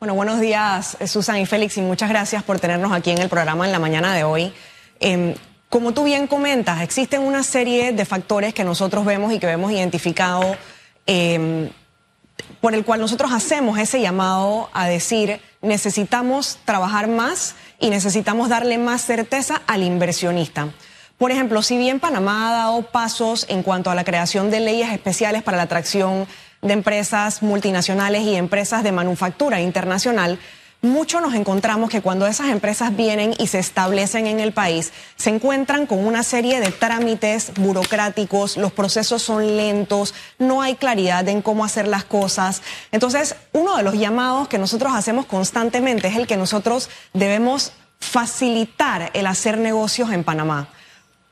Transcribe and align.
Bueno, 0.00 0.14
buenos 0.14 0.40
días, 0.40 0.96
Susan 1.04 1.36
y 1.36 1.44
Félix, 1.44 1.76
y 1.76 1.82
muchas 1.82 2.08
gracias 2.08 2.42
por 2.42 2.58
tenernos 2.58 2.90
aquí 2.90 3.10
en 3.10 3.18
el 3.18 3.28
programa 3.28 3.66
en 3.66 3.72
la 3.72 3.78
mañana 3.78 4.14
de 4.14 4.24
hoy. 4.24 4.50
Em, 4.98 5.34
como 5.68 5.92
tú 5.92 6.04
bien 6.04 6.26
comentas, 6.26 6.80
existen 6.80 7.20
una 7.20 7.42
serie 7.42 7.92
de 7.92 8.06
factores 8.06 8.54
que 8.54 8.64
nosotros 8.64 9.04
vemos 9.04 9.30
y 9.30 9.38
que 9.38 9.46
hemos 9.50 9.70
identificado 9.70 10.56
em, 11.04 11.68
por 12.62 12.74
el 12.74 12.82
cual 12.82 13.00
nosotros 13.00 13.30
hacemos 13.30 13.78
ese 13.78 14.00
llamado 14.00 14.70
a 14.72 14.88
decir 14.88 15.38
necesitamos 15.60 16.58
trabajar 16.64 17.06
más 17.06 17.54
y 17.78 17.90
necesitamos 17.90 18.48
darle 18.48 18.78
más 18.78 19.02
certeza 19.02 19.60
al 19.66 19.82
inversionista. 19.82 20.68
Por 21.18 21.30
ejemplo, 21.30 21.60
si 21.60 21.76
bien 21.76 22.00
Panamá 22.00 22.48
ha 22.48 22.52
dado 22.52 22.82
pasos 22.84 23.44
en 23.50 23.62
cuanto 23.62 23.90
a 23.90 23.94
la 23.94 24.04
creación 24.04 24.50
de 24.50 24.60
leyes 24.60 24.90
especiales 24.90 25.42
para 25.42 25.58
la 25.58 25.64
atracción 25.64 26.26
de 26.62 26.72
empresas 26.72 27.42
multinacionales 27.42 28.22
y 28.22 28.36
empresas 28.36 28.82
de 28.82 28.92
manufactura 28.92 29.60
internacional, 29.60 30.38
mucho 30.82 31.20
nos 31.20 31.34
encontramos 31.34 31.90
que 31.90 32.00
cuando 32.00 32.26
esas 32.26 32.48
empresas 32.48 32.96
vienen 32.96 33.34
y 33.38 33.48
se 33.48 33.58
establecen 33.58 34.26
en 34.26 34.40
el 34.40 34.52
país, 34.52 34.92
se 35.16 35.28
encuentran 35.28 35.84
con 35.86 36.06
una 36.06 36.22
serie 36.22 36.58
de 36.58 36.72
trámites 36.72 37.52
burocráticos, 37.58 38.56
los 38.56 38.72
procesos 38.72 39.20
son 39.20 39.58
lentos, 39.58 40.14
no 40.38 40.62
hay 40.62 40.76
claridad 40.76 41.28
en 41.28 41.42
cómo 41.42 41.66
hacer 41.66 41.86
las 41.86 42.04
cosas. 42.04 42.62
Entonces, 42.92 43.36
uno 43.52 43.76
de 43.76 43.82
los 43.82 43.94
llamados 43.94 44.48
que 44.48 44.56
nosotros 44.56 44.94
hacemos 44.94 45.26
constantemente 45.26 46.08
es 46.08 46.16
el 46.16 46.26
que 46.26 46.38
nosotros 46.38 46.88
debemos 47.12 47.72
facilitar 47.98 49.10
el 49.12 49.26
hacer 49.26 49.58
negocios 49.58 50.10
en 50.12 50.24
Panamá 50.24 50.68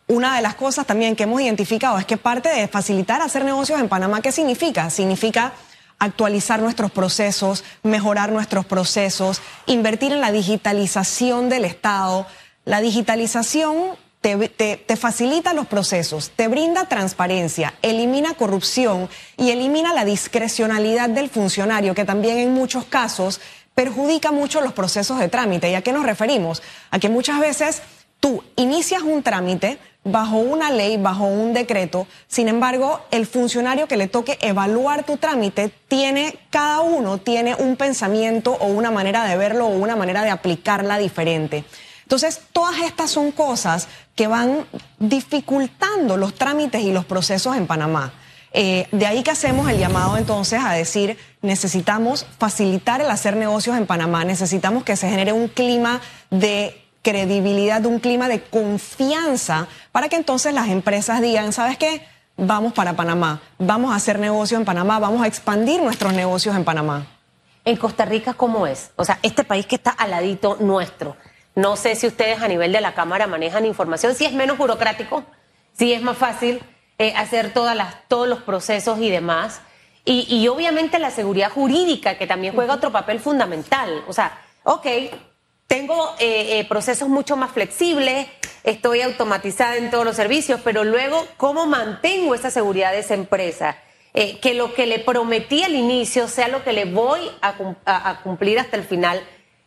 una 0.09 0.37
de 0.37 0.43
las 0.43 0.55
cosas 0.55 0.87
también 0.87 1.15
que 1.15 1.25
hemos 1.25 1.41
identificado 1.41 1.99
es 1.99 2.07
que 2.07 2.17
parte 2.17 2.49
de 2.49 2.67
facilitar 2.67 3.21
hacer 3.21 3.45
negocios 3.45 3.79
en 3.79 3.89
Panamá, 3.89 4.21
¿qué 4.23 4.33
significa? 4.33 4.91
Significa 4.91 5.53
actualizar 5.99 6.61
nuestros 6.61 6.91
procesos, 6.91 7.65
mejorar 7.83 8.33
nuestros 8.33 8.65
procesos, 8.65 9.43
invertir 9.67 10.13
en 10.13 10.21
la 10.21 10.33
digitalización 10.33 11.49
del 11.49 11.65
Estado. 11.65 12.27
La 12.65 12.81
digitalización 12.81 13.97
te, 14.21 14.97
facilita 14.97 15.53
los 15.53 15.67
procesos, 15.67 16.31
te 16.31 16.49
brinda 16.49 16.89
transparencia, 16.89 17.75
elimina 17.83 18.35
corrupción 18.35 19.09
y 19.37 19.51
elimina 19.51 19.95
la 19.95 20.05
discrecionalidad 20.05 21.09
del 21.09 21.29
funcionario, 21.29 21.95
que 21.95 22.05
también 22.05 22.39
en 22.39 22.53
muchos 22.53 22.85
casos 22.85 23.41
perjudica 23.75 24.33
mucho 24.33 24.61
los 24.61 24.73
procesos 24.73 25.19
de 25.19 25.29
trámite. 25.29 25.71
¿Y 25.71 25.75
a 25.75 25.83
qué 25.83 25.93
nos 25.93 26.05
referimos? 26.05 26.63
A 26.91 26.99
que 26.99 27.09
muchas 27.09 27.39
veces 27.39 27.83
tú 28.21 28.43
inicias 28.57 29.03
un 29.03 29.23
trámite, 29.23 29.79
bajo 30.11 30.37
una 30.37 30.71
ley, 30.71 30.97
bajo 30.97 31.25
un 31.25 31.53
decreto. 31.53 32.07
Sin 32.27 32.49
embargo, 32.49 33.01
el 33.11 33.27
funcionario 33.27 33.87
que 33.87 33.97
le 33.97 34.09
toque 34.09 34.39
evaluar 34.41 35.05
tu 35.05 35.17
trámite 35.17 35.73
tiene, 35.89 36.39
cada 36.51 36.81
uno 36.81 37.19
tiene 37.19 37.55
un 37.55 37.77
pensamiento 37.77 38.53
o 38.53 38.67
una 38.67 38.91
manera 38.91 39.25
de 39.25 39.37
verlo 39.37 39.67
o 39.67 39.77
una 39.77 39.97
manera 39.97 40.23
de 40.23 40.31
aplicarla 40.31 40.99
diferente. 40.99 41.65
Entonces, 42.03 42.41
todas 42.53 42.81
estas 42.81 43.11
son 43.11 43.33
cosas 43.33 43.89
que 44.15 44.27
van 44.27 44.67
dificultando 44.99 46.17
los 46.17 46.35
trámites 46.35 46.83
y 46.83 46.91
los 46.91 47.05
procesos 47.05 47.57
en 47.57 47.67
Panamá. 47.67 48.13
Eh, 48.53 48.89
de 48.93 49.07
ahí 49.07 49.23
que 49.23 49.31
hacemos 49.31 49.69
el 49.71 49.79
llamado 49.79 50.17
entonces 50.17 50.61
a 50.65 50.73
decir, 50.73 51.19
necesitamos 51.43 52.27
facilitar 52.39 53.03
el 53.03 53.11
hacer 53.11 53.37
negocios 53.37 53.77
en 53.77 53.87
Panamá, 53.87 54.25
necesitamos 54.25 54.85
que 54.85 54.97
se 54.97 55.09
genere 55.11 55.33
un 55.33 55.49
clima 55.49 56.01
de 56.31 56.83
credibilidad, 57.09 57.81
de 57.81 57.89
un 57.89 58.01
clima 58.01 58.29
de 58.29 58.43
confianza 58.43 59.67
para 59.93 60.11
que 60.11 60.17
entonces 60.17 60.53
las 60.53 60.69
empresas 60.69 61.23
digan, 61.23 61.55
¿sabes 61.55 61.79
qué? 61.79 62.07
Vamos 62.37 62.75
para 62.75 62.93
Panamá, 62.93 63.41
vamos 63.59 63.93
a 63.93 63.97
hacer 63.97 64.19
negocio 64.19 64.59
en 64.59 64.67
Panamá, 64.67 64.99
vamos 64.99 65.23
a 65.23 65.27
expandir 65.27 65.81
nuestros 65.81 66.13
negocios 66.13 66.55
en 66.55 66.65
Panamá. 66.65 67.07
En 67.65 67.77
Costa 67.77 68.05
Rica, 68.05 68.35
¿cómo 68.35 68.67
es? 68.67 68.91
O 68.97 69.07
sea, 69.07 69.19
este 69.23 69.43
país 69.43 69.65
que 69.65 69.77
está 69.77 69.91
al 69.91 70.11
ladito 70.11 70.59
nuestro. 70.61 71.17
No 71.55 71.77
sé 71.77 71.97
si 71.97 72.07
ustedes 72.07 72.43
a 72.43 72.49
nivel 72.49 72.73
de 72.73 72.83
la 72.83 72.93
Cámara 72.93 73.27
manejan 73.27 73.65
información, 73.65 74.15
si 74.15 74.27
es 74.27 74.35
menos 74.35 74.59
burocrático, 74.59 75.25
si 75.73 75.95
es 75.95 76.03
más 76.03 76.19
fácil 76.19 76.63
eh, 76.99 77.15
hacer 77.17 77.55
todas 77.55 77.75
las, 77.75 78.07
todos 78.09 78.29
los 78.29 78.43
procesos 78.43 78.99
y 79.01 79.09
demás. 79.09 79.63
Y, 80.05 80.27
y 80.29 80.47
obviamente 80.49 80.99
la 80.99 81.11
seguridad 81.11 81.51
jurídica, 81.51 82.19
que 82.19 82.27
también 82.27 82.55
juega 82.55 82.75
otro 82.75 82.93
papel 82.93 83.19
fundamental. 83.19 84.05
O 84.07 84.13
sea, 84.13 84.39
ok, 84.65 84.87
tengo 85.69 86.15
eh, 86.19 86.59
eh, 86.59 86.65
procesos 86.65 87.09
mucho 87.09 87.37
más 87.37 87.53
flexibles, 87.53 88.27
estoy 88.65 89.03
automatizada 89.03 89.77
en 89.77 89.91
todos 89.91 90.05
los 90.05 90.17
servicios, 90.17 90.61
pero 90.65 90.83
luego, 90.83 91.29
¿cómo 91.37 91.67
mantengo 91.67 92.35
esa 92.35 92.51
seguridad 92.51 92.91
de 92.91 93.01
esa 93.01 93.15
empresa? 93.15 93.77
Eh, 94.15 94.39
que 94.41 94.55
lo 94.55 94.75
que 94.75 94.87
le 94.87 94.99
prometí 94.99 95.63
al 95.63 95.75
inicio 95.75 96.27
sea 96.27 96.49
lo 96.49 96.65
que 96.65 96.73
le 96.73 96.87
voy 96.87 97.21
a, 97.43 98.21
cumplir 98.23 98.59
hasta 98.59 98.77
el 98.77 98.83
final, 98.83 99.23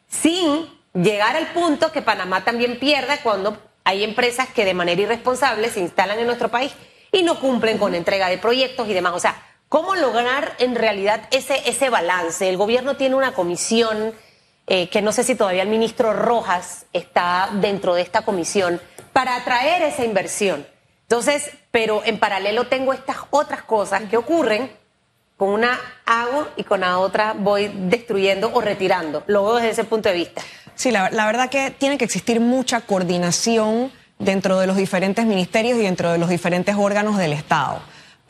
sin 0.08 0.68
llegar 0.96 1.38
al 1.38 1.54
punto 1.54 1.92
que 1.92 2.02
Panamá 2.02 2.44
también 2.44 2.80
pierda 2.80 3.22
cuando 3.22 3.58
hay 3.84 4.04
empresas 4.04 4.50
que 4.50 4.66
de 4.66 4.74
manera 4.74 5.04
irresponsable 5.04 5.70
se 5.70 5.82
instalan 5.82 6.20
en 6.20 6.26
nuestro 6.26 6.50
país 6.50 6.74
y 7.12 7.22
no 7.22 7.40
cumplen 7.40 7.78
con 7.78 7.94
entrega 7.94 8.28
de 8.28 8.40
proyectos 8.40 8.90
y 8.90 8.94
demás. 8.94 9.14
O 9.14 9.20
sea, 9.20 9.42
¿cómo 9.70 9.96
lograr 9.96 10.56
en 10.58 10.74
realidad 10.74 11.28
ese, 11.30 11.62
ese 11.70 11.92
balance? 11.92 12.50
El 12.50 12.58
gobierno 12.58 12.98
tiene 12.98 13.16
una 13.16 13.34
comisión 13.34 14.14
eh, 14.68 14.90
que 14.90 15.02
no 15.02 15.12
sé 15.12 15.24
si 15.24 15.36
todavía 15.36 15.64
el 15.64 15.70
ministro 15.70 16.14
Rojas 16.14 16.86
está 16.94 17.50
dentro 17.54 17.94
de 17.94 18.02
esta 18.02 18.24
comisión, 18.24 18.80
para 19.14 19.36
atraer 19.36 19.82
esa 19.82 20.06
inversión. 20.06 20.66
Entonces, 21.04 21.52
pero 21.72 22.02
en 22.06 22.20
paralelo 22.20 22.68
tengo 22.68 22.94
estas 22.94 23.18
otras 23.32 23.64
cosas 23.64 24.04
que 24.04 24.18
ocurren, 24.18 24.72
con 25.36 25.50
una 25.50 25.80
hago 26.06 26.48
y 26.56 26.64
con 26.64 26.82
la 26.82 27.00
otra 27.00 27.34
voy 27.34 27.72
destruyendo 27.74 28.52
o 28.54 28.62
retirando. 28.62 29.24
Lo 29.28 29.44
veo 29.44 29.56
desde 29.56 29.72
ese 29.72 29.84
punto 29.84 30.08
de 30.10 30.16
vista. 30.16 30.42
Sí, 30.76 30.92
la, 30.92 31.10
la 31.10 31.26
verdad 31.26 31.50
que 31.50 31.72
tiene 31.72 31.98
que 31.98 32.06
existir 32.06 32.40
mucha 32.40 32.82
coordinación 32.82 33.92
dentro 34.20 34.60
de 34.60 34.68
los 34.68 34.78
diferentes 34.78 35.26
ministerios 35.26 35.80
y 35.80 35.82
dentro 35.82 36.12
de 36.12 36.20
los 36.20 36.30
diferentes 36.30 36.76
órganos 36.78 37.18
del 37.18 37.34
Estado 37.34 37.82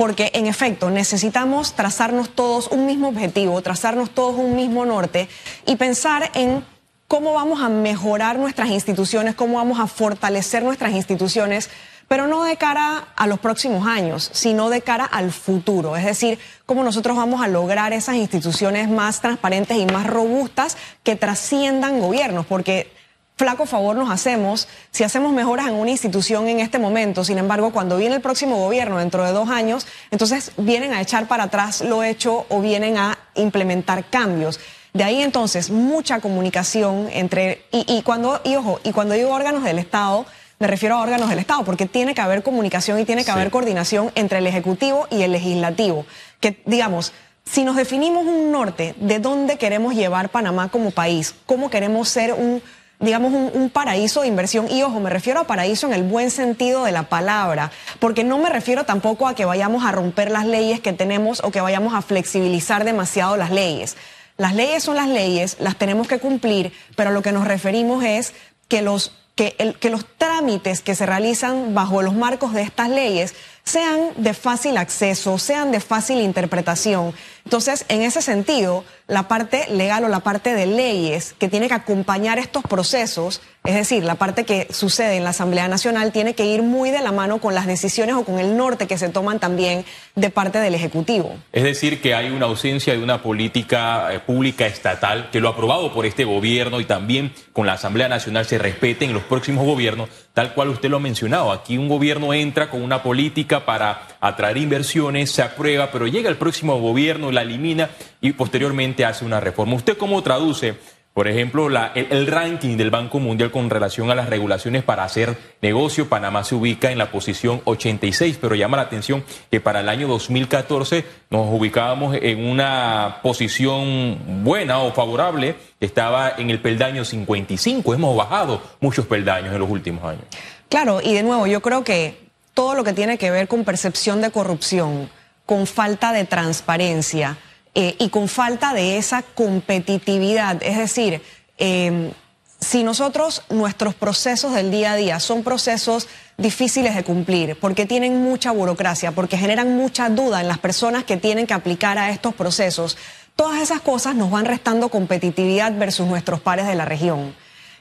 porque 0.02 0.32
en 0.34 0.48
efecto 0.48 0.90
necesitamos 0.90 1.74
trazarnos 1.74 2.32
todos 2.32 2.70
un 2.70 2.88
mismo 2.88 3.10
objetivo, 3.10 3.62
trazarnos 3.62 4.10
todos 4.10 4.36
un 4.36 4.56
mismo 4.56 4.84
norte 4.84 5.30
y 5.68 5.76
pensar 5.76 6.32
en 6.34 6.66
cómo 7.08 7.34
vamos 7.34 7.62
a 7.62 7.70
mejorar 7.70 8.40
nuestras 8.40 8.70
instituciones, 8.70 9.36
cómo 9.36 9.58
vamos 9.58 9.80
a 9.80 9.86
fortalecer 9.86 10.64
nuestras 10.64 10.94
instituciones, 10.94 11.70
pero 12.08 12.26
no 12.26 12.44
de 12.44 12.58
cara 12.58 13.10
a 13.16 13.28
los 13.28 13.38
próximos 13.38 13.86
años, 13.86 14.32
sino 14.34 14.72
de 14.72 14.82
cara 14.82 15.06
al 15.06 15.32
futuro. 15.32 15.96
Es 15.96 16.06
decir, 16.06 16.40
cómo 16.66 16.84
nosotros 16.84 17.16
vamos 17.16 17.40
a 17.44 17.48
lograr 17.48 17.94
esas 17.94 18.16
instituciones 18.16 18.90
más 18.90 19.22
transparentes 19.22 19.78
y 19.78 19.86
más 19.86 20.08
robustas 20.08 20.78
que 21.04 21.16
trasciendan 21.16 22.00
gobiernos, 22.00 22.48
porque 22.48 22.92
flaco 23.41 23.66
favor 23.66 23.96
nos 23.96 24.12
hacemos 24.12 24.68
si 24.91 25.03
hacemos 25.03 25.34
mejoras 25.34 25.68
en 25.68 25.74
una 25.74 25.90
institución 25.90 26.47
en 26.47 26.59
este 26.59 26.78
momento. 26.78 27.24
Sin 27.24 27.40
embargo, 27.40 27.72
cuando 27.72 27.97
viene 27.97 28.13
el 28.13 28.22
próximo 28.22 28.57
gobierno 28.57 29.00
dentro 29.00 29.25
de 29.25 29.31
dos 29.31 29.50
años, 29.50 29.88
entonces 30.12 30.52
vienen 30.57 30.94
a 30.94 31.02
echar 31.02 31.28
para 31.28 31.46
atrás 31.46 31.81
lo 31.81 32.03
hecho 32.03 32.46
o 32.50 32.62
vienen 32.62 32.97
a 32.97 33.18
implementar 33.34 34.06
cambios. 34.12 34.59
De 34.94 35.03
ahí 35.03 35.24
entonces 35.24 35.72
mucha 35.72 36.19
comunicación 36.19 37.09
entre 37.12 37.66
y, 37.72 38.03
cuando 38.03 38.41
y 38.44 38.57
ojo 38.57 38.79
y 38.84 38.91
cuando 38.91 39.16
digo 39.16 39.34
órganos 39.34 39.63
del 39.63 39.79
Estado 39.79 40.28
me 40.59 40.68
refiero 40.68 40.97
a 40.97 41.02
órganos 41.02 41.28
del 41.28 41.40
Estado 41.40 41.63
porque 41.63 41.88
tiene 41.88 42.13
que 42.13 42.22
haber 42.22 42.44
comunicación 42.44 43.00
y 43.00 43.06
tiene 43.06 43.25
que 43.25 43.31
haber 43.31 43.50
coordinación 43.50 44.12
entre 44.13 44.38
el 44.38 44.46
ejecutivo 44.46 45.08
y 45.09 45.23
el 45.23 45.31
legislativo. 45.31 46.06
Que 46.40 46.62
digamos 46.68 47.12
si 47.44 47.63
nos 47.63 47.75
definimos 47.75 48.28
un 48.28 48.52
norte 48.52 48.94
de 48.97 49.18
dónde 49.18 49.58
queremos 49.58 49.96
llevar 49.96 50.29
Panamá 50.29 50.69
como 50.69 50.91
país, 50.91 51.34
cómo 51.47 51.72
queremos 51.72 52.08
ser 52.08 52.34
un 52.34 52.62
digamos, 53.02 53.34
un, 53.34 53.70
paraíso 53.70 54.22
de 54.22 54.28
inversión. 54.28 54.70
Y 54.70 54.84
ojo, 54.84 55.00
me 55.00 55.10
refiero 55.10 55.40
a 55.40 55.44
paraíso 55.46 55.88
en 55.88 55.94
el 55.94 56.04
buen 56.04 56.32
sentido 56.32 56.86
de 56.86 56.92
la 56.92 57.04
palabra, 57.04 57.72
porque 58.00 58.24
no 58.24 58.38
me 58.38 58.50
refiero 58.50 58.86
tampoco 58.86 59.28
a 59.28 59.36
que 59.36 59.46
vayamos 59.46 59.84
a 59.84 59.92
romper 59.92 60.32
las 60.32 60.46
leyes 60.46 60.80
que 60.80 60.94
tenemos 60.94 61.42
o 61.44 61.52
que 61.52 61.62
vayamos 61.62 61.94
a 61.94 62.02
flexibilizar 62.02 62.84
demasiado 62.84 63.38
las 63.38 63.52
leyes. 63.52 63.98
Las 64.38 64.56
leyes 64.56 64.84
son 64.84 64.96
las 64.96 65.08
leyes, 65.08 65.58
las 65.60 65.78
tenemos 65.78 66.08
que 66.08 66.20
cumplir, 66.20 66.72
pero 66.96 67.12
lo 67.12 67.22
que 67.22 67.32
nos 67.32 67.48
referimos 67.48 68.03
es 68.03 68.34
que 68.68 68.82
los, 68.82 69.12
que, 69.36 69.56
el, 69.59 69.76
que 69.76 69.90
los 69.90 70.06
trámites 70.18 70.82
que 70.82 70.96
se 70.96 71.06
realizan 71.06 71.74
bajo 71.74 72.02
los 72.02 72.14
marcos 72.14 72.54
de 72.54 72.62
estas 72.62 72.90
leyes 72.90 73.36
sean 73.64 74.12
de 74.18 74.34
fácil 74.34 74.78
acceso, 74.78 75.38
sean 75.38 75.72
de 75.72 75.80
fácil 75.80 76.20
interpretación. 76.22 77.14
Entonces, 77.43 77.85
en 77.90 78.02
ese 78.02 78.22
sentido, 78.22 78.84
la 79.08 79.28
parte 79.28 79.66
legal 79.70 80.05
o 80.05 80.08
la 80.08 80.22
parte 80.22 80.53
de 80.53 80.66
leyes 80.66 81.35
que 81.38 81.49
tiene 81.49 81.67
que 81.67 81.73
acompañar 81.73 82.40
estos 82.40 82.64
procesos, 82.64 83.41
es 83.64 83.76
decir, 83.76 84.03
la 84.03 84.16
parte 84.16 84.46
que 84.46 84.67
sucede 84.72 85.17
en 85.17 85.23
la 85.23 85.32
Asamblea 85.32 85.67
Nacional, 85.67 86.11
tiene 86.11 86.34
que 86.34 86.46
ir 86.46 86.64
muy 86.64 86.91
de 86.91 87.02
la 87.02 87.11
mano 87.11 87.40
con 87.40 87.53
las 87.53 87.67
decisiones 87.67 88.16
o 88.16 88.23
con 88.23 88.40
el 88.40 88.55
norte 88.55 88.88
que 88.88 88.97
se 88.97 89.09
toman 89.09 89.40
también 89.40 89.85
de 90.16 90.29
parte 90.29 90.59
del 90.59 90.76
Ejecutivo. 90.76 91.35
Es 91.52 91.64
decir, 91.64 92.02
que 92.02 92.16
hay 92.16 92.29
una 92.29 92.46
ausencia 92.46 92.93
de 92.93 93.03
una 93.03 93.22
política 93.22 94.14
eh, 94.14 94.20
pública 94.20 94.66
estatal 94.66 95.29
que 95.32 95.41
lo 95.41 95.49
ha 95.49 95.52
aprobado 95.52 95.94
por 95.94 96.05
este 96.05 96.23
gobierno 96.23 96.79
y 96.79 96.85
también 96.85 97.34
con 97.53 97.66
la 97.66 97.73
Asamblea 97.73 98.08
Nacional 98.08 98.46
se 98.46 98.58
respete 98.58 99.05
en 99.05 99.14
los 99.14 99.23
próximos 99.23 99.66
gobiernos, 99.66 100.09
tal 100.34 100.53
cual 100.53 100.70
usted 100.70 100.90
lo 100.90 100.97
ha 100.97 101.02
mencionado. 101.02 101.52
Aquí 101.52 101.78
un 101.78 101.90
gobierno 101.90 102.34
entra 102.34 102.70
con 102.70 102.82
una 102.82 103.03
política 103.03 103.66
para 103.66 104.08
atraer 104.22 104.58
inversiones, 104.58 105.32
se 105.32 105.41
aprueba, 105.41 105.91
pero 105.91 106.08
llega 106.08 106.29
el 106.29 106.37
próximo 106.37 106.79
gobierno 106.79 107.31
la 107.34 107.42
elimina 107.42 107.90
y 108.22 108.34
posteriormente 108.34 109.06
hace 109.06 109.26
una 109.26 109.40
reforma. 109.40 109.76
¿Usted 109.76 109.98
cómo 109.98 110.22
traduce? 110.22 110.76
Por 111.14 111.28
ejemplo, 111.28 111.68
el, 111.94 112.28
ranking 112.28 112.78
del 112.78 112.90
Banco 112.90 113.20
Mundial 113.20 113.52
con 113.52 113.70
relación 113.70 114.10
a 114.12 114.16
las 114.16 114.30
regulaciones 114.30 114.82
para 114.82 115.04
hacer 115.04 115.38
negocio, 115.62 116.08
Panamá 116.08 116.46
se 116.46 116.56
ubica 116.56 116.90
en 116.90 116.98
la 116.98 117.12
posición 117.12 117.62
86, 117.66 118.38
pero 118.40 118.56
llama 118.56 118.78
la 118.78 118.84
atención 118.84 119.22
que 119.52 119.60
para 119.60 119.82
el 119.82 119.90
año 119.90 120.08
2014 120.08 121.04
nos 121.30 121.48
ubicábamos 121.52 122.16
en 122.22 122.46
una 122.46 123.20
posición 123.22 124.42
buena 124.42 124.80
o 124.80 124.94
favorable, 124.94 125.56
estaba 125.82 126.34
en 126.38 126.50
el 126.50 126.62
peldaño 126.62 127.04
55, 127.04 127.94
hemos 127.94 128.16
bajado 128.16 128.62
muchos 128.80 129.06
peldaños 129.06 129.54
en 129.54 129.60
los 129.60 129.70
últimos 129.70 130.06
años. 130.06 130.24
Claro, 130.70 131.02
y 131.04 131.14
de 131.14 131.24
nuevo, 131.24 131.46
yo 131.46 131.62
creo 131.62 131.84
que 131.84 132.18
todo 132.54 132.74
lo 132.74 132.86
que 132.86 132.94
tiene 132.94 133.18
que 133.18 133.32
ver 133.32 133.50
con 133.50 133.66
percepción 133.66 134.22
de 134.22 134.32
corrupción, 134.32 135.10
con 135.46 135.67
falta 135.67 136.14
de 136.14 136.26
transparencia, 136.26 137.38
eh, 137.73 137.96
y 137.99 138.09
con 138.09 138.28
falta 138.28 138.73
de 138.73 138.97
esa 138.97 139.23
competitividad. 139.23 140.61
Es 140.61 140.78
decir, 140.78 141.22
em, 141.58 142.11
si 142.59 142.84
nosotros, 142.84 143.43
nuestros 143.49 143.96
procesos 143.96 144.53
del 144.53 144.72
día 144.72 144.91
a 144.91 144.96
día 144.97 145.20
son 145.22 145.43
procesos 145.43 146.08
difíciles 146.38 146.96
de 146.96 147.03
cumplir, 147.03 147.58
porque 147.59 147.85
tienen 147.85 148.22
mucha 148.22 148.52
burocracia, 148.52 149.14
porque 149.14 149.38
generan 149.38 149.78
mucha 149.78 150.09
duda 150.09 150.41
en 150.41 150.49
las 150.49 150.59
personas 150.59 151.05
que 151.05 151.16
tienen 151.16 151.47
que 151.47 151.53
aplicar 151.53 151.97
a 151.97 152.09
estos 152.09 152.35
procesos, 152.35 152.97
todas 153.37 153.61
esas 153.61 153.79
cosas 153.79 154.16
nos 154.16 154.29
van 154.29 154.46
restando 154.46 154.90
competitividad 154.90 155.73
versus 155.78 156.08
nuestros 156.08 156.41
pares 156.41 156.67
de 156.67 156.76
la 156.76 156.85
región. 156.85 157.34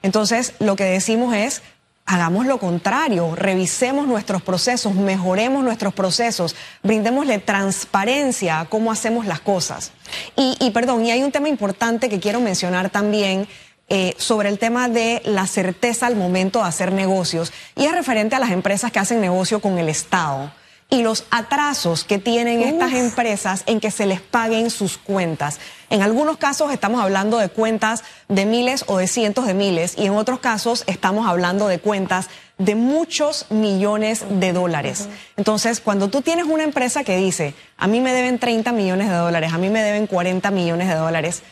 Entonces, 0.02 0.54
lo 0.60 0.76
que 0.76 0.84
decimos 0.84 1.34
es, 1.34 1.62
hagamos 2.10 2.44
lo 2.44 2.58
contrario, 2.58 3.36
revisemos 3.36 4.08
nuestros 4.08 4.42
procesos, 4.42 4.94
mejoremos 4.96 5.62
nuestros 5.62 5.94
procesos, 5.94 6.56
brindémosle 6.82 7.38
transparencia 7.38 8.58
a 8.58 8.64
cómo 8.64 8.90
hacemos 8.90 9.26
las 9.26 9.38
cosas. 9.38 9.92
Y, 10.36 10.70
perdón, 10.72 11.06
y 11.06 11.12
hay 11.12 11.22
un 11.22 11.30
tema 11.30 11.48
importante 11.48 12.08
que 12.08 12.18
quiero 12.18 12.40
mencionar 12.40 12.90
también. 12.90 13.46
Eh, 13.92 14.14
sobre 14.18 14.48
el 14.48 14.60
tema 14.60 14.88
de 14.88 15.20
la 15.24 15.48
certeza 15.48 16.06
al 16.06 16.14
momento 16.14 16.60
de 16.60 16.68
hacer 16.68 16.92
negocios 16.92 17.52
y 17.74 17.86
es 17.86 17.92
referente 17.92 18.36
a 18.36 18.38
las 18.38 18.52
empresas 18.52 18.92
que 18.92 19.00
hacen 19.00 19.20
negocio 19.20 19.60
con 19.60 19.78
el 19.78 19.88
Estado 19.88 20.52
y 20.90 21.02
los 21.02 21.25
atrasos 21.31 22.04
que 22.04 22.19
tienen 22.19 22.62
estas 22.62 22.92
empresas 22.92 23.62
en 23.66 23.81
que 23.81 23.92
se 23.92 24.06
les 24.06 24.20
paguen 24.20 24.70
sus 24.70 24.98
cuentas. 24.98 25.60
En 25.88 26.02
algunos 26.02 26.37
casos 26.37 26.72
estamos 26.72 27.00
hablando 27.00 27.38
de 27.38 27.48
cuentas 27.48 28.02
de 28.28 28.44
miles 28.44 28.84
o 28.88 28.98
de 28.98 29.06
cientos 29.06 29.46
de 29.46 29.54
miles 29.54 29.94
y 29.96 30.06
en 30.06 30.14
otros 30.14 30.40
casos 30.40 30.82
estamos 30.87 31.28
hablando 31.28 31.69
de 31.69 31.78
cuentas 31.78 32.28
de 32.58 32.75
muchos 32.75 33.46
millones 33.50 34.25
de 34.28 34.52
dólares. 34.52 35.08
Entonces, 35.37 35.81
cuando 35.81 36.08
tú 36.08 36.22
tienes 36.22 36.44
una 36.44 36.64
empresa 36.64 37.04
que 37.04 37.16
dice, 37.16 37.54
a 37.78 37.87
mí 37.87 38.00
me 38.00 38.12
deben 38.12 38.38
30 38.38 38.72
millones 38.72 39.08
de 39.08 39.14
dólares, 39.14 39.52
a 39.52 39.58
mí 39.58 39.70
me 39.70 39.82
deben 39.82 40.06
40 40.06 40.50
millones 40.50 40.88
de 40.88 40.94
dólares, 40.94 41.42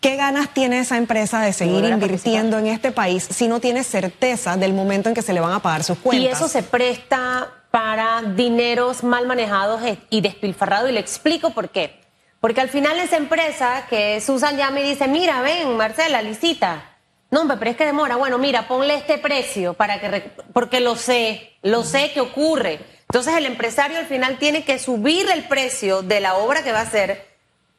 ¿Qué 0.00 0.16
ganas 0.16 0.54
tiene 0.54 0.78
esa 0.78 0.96
empresa 0.96 1.42
de 1.42 1.52
seguir 1.52 1.84
invirtiendo 1.84 2.58
en 2.58 2.68
este 2.68 2.90
país 2.90 3.28
si 3.30 3.48
no 3.48 3.60
tiene 3.60 3.84
certeza 3.84 4.56
del 4.56 4.72
momento 4.72 5.10
en 5.10 5.14
que 5.14 5.20
se 5.20 5.34
le 5.34 5.40
van 5.40 5.52
a 5.52 5.60
pagar 5.60 5.84
sus 5.84 5.98
cuentas? 5.98 6.24
Y 6.24 6.32
eso 6.32 6.48
se 6.48 6.62
presta 6.62 7.52
para 7.70 8.22
dineros 8.22 9.04
mal 9.04 9.26
manejados 9.26 9.82
y 10.08 10.20
despilfarrados. 10.20 10.90
Y 10.90 10.92
le 10.92 11.00
explico 11.00 11.50
por 11.50 11.70
qué. 11.70 12.00
Porque 12.40 12.60
al 12.60 12.68
final 12.68 12.98
esa 12.98 13.16
empresa 13.16 13.86
que 13.88 14.20
Susan 14.20 14.56
ya 14.56 14.70
me 14.70 14.82
dice, 14.82 15.06
mira, 15.08 15.42
ven, 15.42 15.76
Marcela, 15.76 16.22
licita. 16.22 16.96
No, 17.30 17.46
pero 17.46 17.70
es 17.70 17.76
que 17.76 17.84
demora. 17.84 18.16
Bueno, 18.16 18.38
mira, 18.38 18.66
ponle 18.66 18.94
este 18.94 19.18
precio 19.18 19.74
para 19.74 20.00
que 20.00 20.30
porque 20.52 20.80
lo 20.80 20.96
sé, 20.96 21.52
lo 21.62 21.84
sé 21.84 22.10
que 22.12 22.20
ocurre. 22.20 22.80
Entonces 23.02 23.34
el 23.36 23.46
empresario 23.46 23.98
al 23.98 24.06
final 24.06 24.38
tiene 24.38 24.64
que 24.64 24.78
subir 24.78 25.28
el 25.30 25.44
precio 25.44 26.02
de 26.02 26.20
la 26.20 26.36
obra 26.36 26.62
que 26.62 26.72
va 26.72 26.80
a 26.80 26.82
hacer 26.82 27.30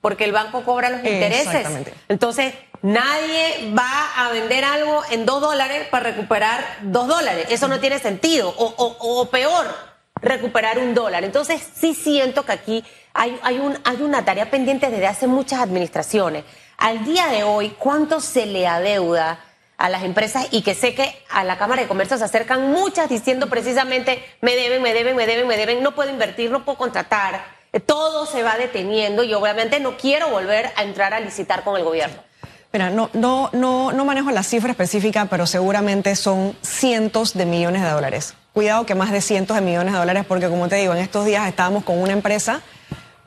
porque 0.01 0.23
el 0.23 0.31
banco 0.31 0.63
cobra 0.63 0.89
los 0.89 1.03
intereses. 1.03 1.67
Entonces 2.09 2.53
nadie 2.81 3.73
va 3.77 4.11
a 4.15 4.31
vender 4.31 4.63
algo 4.63 5.01
en 5.11 5.25
dos 5.25 5.41
dólares 5.41 5.87
para 5.89 6.11
recuperar 6.11 6.79
dos 6.83 7.07
dólares. 7.07 7.47
Eso 7.49 7.67
no 7.67 7.79
tiene 7.79 7.99
sentido. 7.99 8.53
O, 8.57 8.65
o, 8.77 9.29
peor, 9.29 9.67
recuperar 10.15 10.79
un 10.79 10.93
dólar. 10.93 11.23
Entonces 11.23 11.61
sí 11.75 11.93
siento 11.93 12.45
que 12.45 12.51
aquí 12.51 12.83
hay, 13.13 13.39
hay, 13.43 13.59
un, 13.59 13.77
hay 13.83 14.01
una 14.01 14.25
tarea 14.25 14.49
pendiente 14.49 14.89
desde 14.89 15.07
hace 15.07 15.27
muchas 15.27 15.59
administraciones. 15.61 16.43
Al 16.77 17.05
día 17.05 17.27
de 17.27 17.43
hoy, 17.43 17.75
¿cuánto 17.77 18.19
se 18.19 18.45
le 18.45 18.67
adeuda 18.67 19.39
a 19.77 19.89
las 19.89 20.03
empresas? 20.03 20.47
Y 20.51 20.63
que 20.63 20.73
sé 20.73 20.95
que 20.95 21.15
a 21.29 21.43
la 21.43 21.57
Cámara 21.57 21.81
de 21.83 21.87
Comercio 21.87 22.17
se 22.17 22.23
acercan 22.23 22.71
muchas 22.71 23.09
diciendo 23.09 23.47
precisamente, 23.49 24.23
me 24.41 24.55
deben, 24.55 24.81
me 24.81 24.93
deben, 24.93 25.15
me 25.15 25.27
deben, 25.27 25.47
me 25.47 25.57
deben, 25.57 25.83
no 25.83 25.93
puedo 25.93 26.09
invertir, 26.09 26.49
no 26.49 26.65
puedo 26.65 26.77
contratar. 26.77 27.61
Todo 27.85 28.25
se 28.25 28.43
va 28.43 28.57
deteniendo 28.57 29.23
y 29.23 29.33
obviamente 29.33 29.79
no 29.79 29.95
quiero 29.95 30.29
volver 30.29 30.71
a 30.75 30.83
entrar 30.83 31.13
a 31.13 31.19
licitar 31.19 31.63
con 31.63 31.77
el 31.77 31.83
gobierno. 31.83 32.30
Mira, 32.73 32.89
no, 32.89 33.09
no, 33.13 33.49
no, 33.51 33.91
no 33.91 34.05
manejo 34.05 34.31
la 34.31 34.43
cifra 34.43 34.71
específica, 34.71 35.25
pero 35.25 35.45
seguramente 35.45 36.15
son 36.15 36.55
cientos 36.61 37.33
de 37.33 37.45
millones 37.45 37.81
de 37.81 37.89
dólares. 37.89 38.35
Cuidado 38.53 38.85
que 38.85 38.95
más 38.95 39.11
de 39.11 39.21
cientos 39.21 39.55
de 39.55 39.61
millones 39.61 39.93
de 39.93 39.99
dólares, 39.99 40.25
porque 40.25 40.47
como 40.47 40.69
te 40.69 40.77
digo, 40.77 40.93
en 40.93 40.99
estos 40.99 41.25
días 41.25 41.47
estábamos 41.47 41.83
con 41.83 42.01
una 42.01 42.13
empresa, 42.13 42.61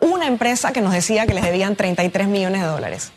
una 0.01 0.27
empresa 0.27 0.73
que 0.73 0.81
nos 0.81 0.95
decía 0.95 1.27
que 1.27 1.35
les 1.35 1.45
debían 1.45 1.77
33 1.77 2.27
millones 2.27 2.63
de 2.63 2.69
dólares. 2.69 3.13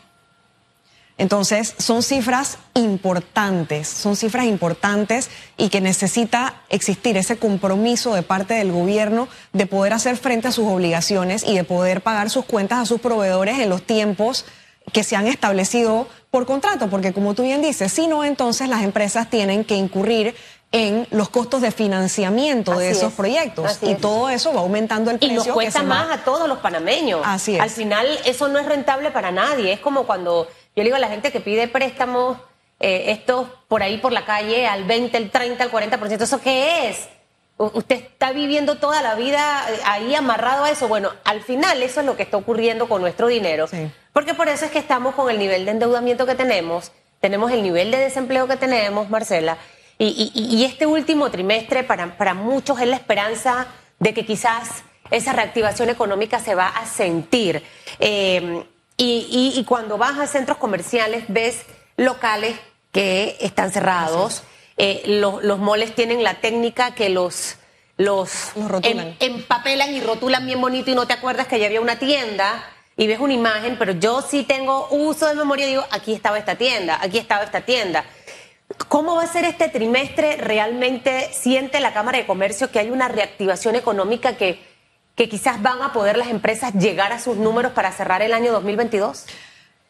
Entonces, 1.18 1.74
son 1.80 2.04
cifras 2.04 2.60
importantes, 2.76 3.88
son 3.88 4.16
cifras 4.16 4.46
importantes 4.46 5.30
y 5.58 5.70
que 5.70 5.82
necesita 5.82 6.62
existir 6.70 7.18
ese 7.18 7.38
compromiso 7.38 8.14
de 8.14 8.22
parte 8.22 8.54
del 8.54 8.72
gobierno 8.72 9.28
de 9.54 9.66
poder 9.66 9.94
hacer 9.94 10.18
frente 10.18 10.50
a 10.50 10.52
sus 10.52 10.68
obligaciones 10.68 11.44
y 11.44 11.56
de 11.56 11.64
poder 11.64 12.02
pagar 12.02 12.30
sus 12.30 12.46
cuentas 12.46 12.80
a 12.80 12.86
sus 12.86 13.02
proveedores 13.02 13.60
en 13.60 13.70
los 13.70 13.82
tiempos 13.82 14.46
que 14.92 15.04
se 15.04 15.16
han 15.16 15.28
establecido 15.28 16.08
por 16.32 16.46
contrato, 16.46 16.90
porque 16.90 17.14
como 17.14 17.34
tú 17.34 17.44
bien 17.44 17.62
dices, 17.62 17.92
si 17.92 18.08
no, 18.08 18.24
entonces 18.24 18.70
las 18.70 18.84
empresas 18.84 19.30
tienen 19.30 19.64
que 19.64 19.76
incurrir 19.76 20.36
en 20.72 21.08
los 21.12 21.30
costos 21.30 21.62
de 21.62 21.72
financiamiento 21.72 22.78
de 22.78 22.90
esos 22.90 23.14
proyectos 23.14 23.80
y 23.82 23.96
todo 23.96 24.30
eso 24.30 24.54
va 24.54 24.62
aumentando 24.62 25.12
el 25.12 25.18
precio. 25.18 25.34
Y 25.34 25.38
nos 25.38 25.48
cuesta 25.48 25.84
más 25.84 26.12
a 26.12 26.24
todos 26.24 26.48
los 26.50 26.60
panameños. 26.60 27.22
Así 27.24 27.56
es. 27.56 27.62
Al 27.62 27.70
final 27.70 28.08
eso 28.26 28.48
no 28.50 28.60
es 28.60 28.66
rentable 28.66 29.12
para 29.12 29.32
nadie. 29.32 29.72
Es 29.72 29.80
como 29.80 30.06
cuando 30.06 30.48
yo 30.76 30.84
le 30.84 30.84
digo 30.84 30.98
a 30.98 31.00
la 31.00 31.08
gente 31.08 31.32
que 31.32 31.40
pide 31.40 31.68
préstamos 31.70 32.38
eh, 32.80 33.06
estos 33.08 33.48
por 33.68 33.82
ahí 33.82 33.98
por 33.98 34.12
la 34.12 34.26
calle 34.26 34.68
al 34.68 34.84
20, 34.84 35.18
el 35.18 35.32
30, 35.32 35.64
al 35.64 35.72
40%. 35.72 36.22
¿Eso 36.22 36.42
qué 36.42 36.90
es? 36.90 37.08
Usted 37.58 37.96
está 37.96 38.34
viviendo 38.34 38.76
toda 38.76 39.02
la 39.02 39.16
vida 39.16 39.66
ahí 39.86 40.14
amarrado 40.14 40.66
a 40.66 40.70
eso. 40.70 40.88
Bueno, 40.88 41.12
al 41.24 41.42
final 41.42 41.82
eso 41.82 42.02
es 42.02 42.06
lo 42.06 42.16
que 42.16 42.24
está 42.24 42.38
ocurriendo 42.38 42.88
con 42.88 43.02
nuestro 43.02 43.28
dinero. 43.28 43.68
Porque 44.18 44.34
por 44.34 44.50
eso 44.50 44.66
es 44.66 44.72
que 44.72 44.80
estamos 44.80 45.14
con 45.14 45.30
el 45.30 45.38
nivel 45.38 45.66
de 45.66 45.70
endeudamiento 45.70 46.26
que 46.26 46.34
tenemos, 46.34 46.92
tenemos 47.22 47.52
el 47.52 47.62
nivel 47.62 47.92
de 47.92 48.00
desempleo 48.00 48.48
que 48.48 48.58
tenemos, 48.58 49.12
Marcela, 49.12 49.60
y, 50.00 50.66
este 50.66 50.88
último 50.88 51.30
trimestre 51.30 51.84
para, 51.84 52.18
para 52.18 52.34
muchos 52.34 52.82
es 52.82 52.88
la 52.88 52.96
esperanza 52.96 53.68
de 54.00 54.16
que 54.16 54.26
quizás 54.26 54.82
esa 55.12 55.34
reactivación 55.34 55.90
económica 55.90 56.40
se 56.40 56.56
va 56.56 56.66
a 56.66 56.88
sentir. 56.88 57.62
Eh, 58.00 58.66
y, 58.98 59.64
cuando 59.68 60.00
vas 60.00 60.18
a 60.18 60.26
centros 60.26 60.58
comerciales 60.58 61.26
ves 61.28 61.62
locales 61.96 62.56
que 62.92 63.38
están 63.40 63.72
cerrados. 63.72 64.42
Eh, 64.78 65.04
los, 65.06 65.44
los 65.44 65.60
moles 65.60 65.94
tienen 65.94 66.24
la 66.24 66.42
técnica 66.42 66.96
que 66.96 67.10
los 67.10 67.58
los, 67.98 68.52
em, 68.82 69.16
empapelan 69.20 69.94
y 69.94 70.02
rotulan 70.02 70.44
bien 70.46 70.60
bonito 70.60 70.90
y 70.90 70.96
no 70.96 71.06
te 71.06 71.14
acuerdas 71.14 71.48
que 71.48 71.60
ya 71.60 71.68
había 71.68 71.82
una 71.82 71.98
tienda 72.00 72.64
y 72.98 73.06
ves 73.06 73.20
una 73.20 73.34
imagen, 73.34 73.78
pero 73.78 73.94
yo 73.94 74.24
sí 74.24 74.44
tengo 74.44 74.88
uso 74.90 75.28
de 75.28 75.36
memoria 75.36 75.68
digo, 75.68 75.86
aquí 75.92 76.14
estaba 76.14 76.40
esta 76.40 76.56
tienda, 76.56 76.98
aquí 77.00 77.20
estaba 77.20 77.44
esta 77.44 77.62
tienda. 77.62 78.04
¿Cómo 78.88 79.16
va 79.16 79.24
a 79.24 79.28
ser 79.28 79.46
este 79.46 79.70
trimestre? 79.70 80.38
¿Realmente 80.38 81.30
siente 81.32 81.80
la 81.80 81.94
Cámara 81.94 82.18
de 82.18 82.26
Comercio 82.26 82.72
que 82.72 82.80
hay 82.80 82.90
una 82.90 83.08
reactivación 83.08 83.76
económica 83.76 84.36
que, 84.36 84.60
que 85.16 85.30
quizás 85.30 85.62
van 85.62 85.82
a 85.82 85.94
poder 85.94 86.18
las 86.18 86.28
empresas 86.28 86.74
llegar 86.74 87.14
a 87.14 87.20
sus 87.20 87.38
números 87.38 87.72
para 87.72 87.92
cerrar 87.92 88.24
el 88.24 88.34
año 88.34 88.52
2022? 88.52 89.26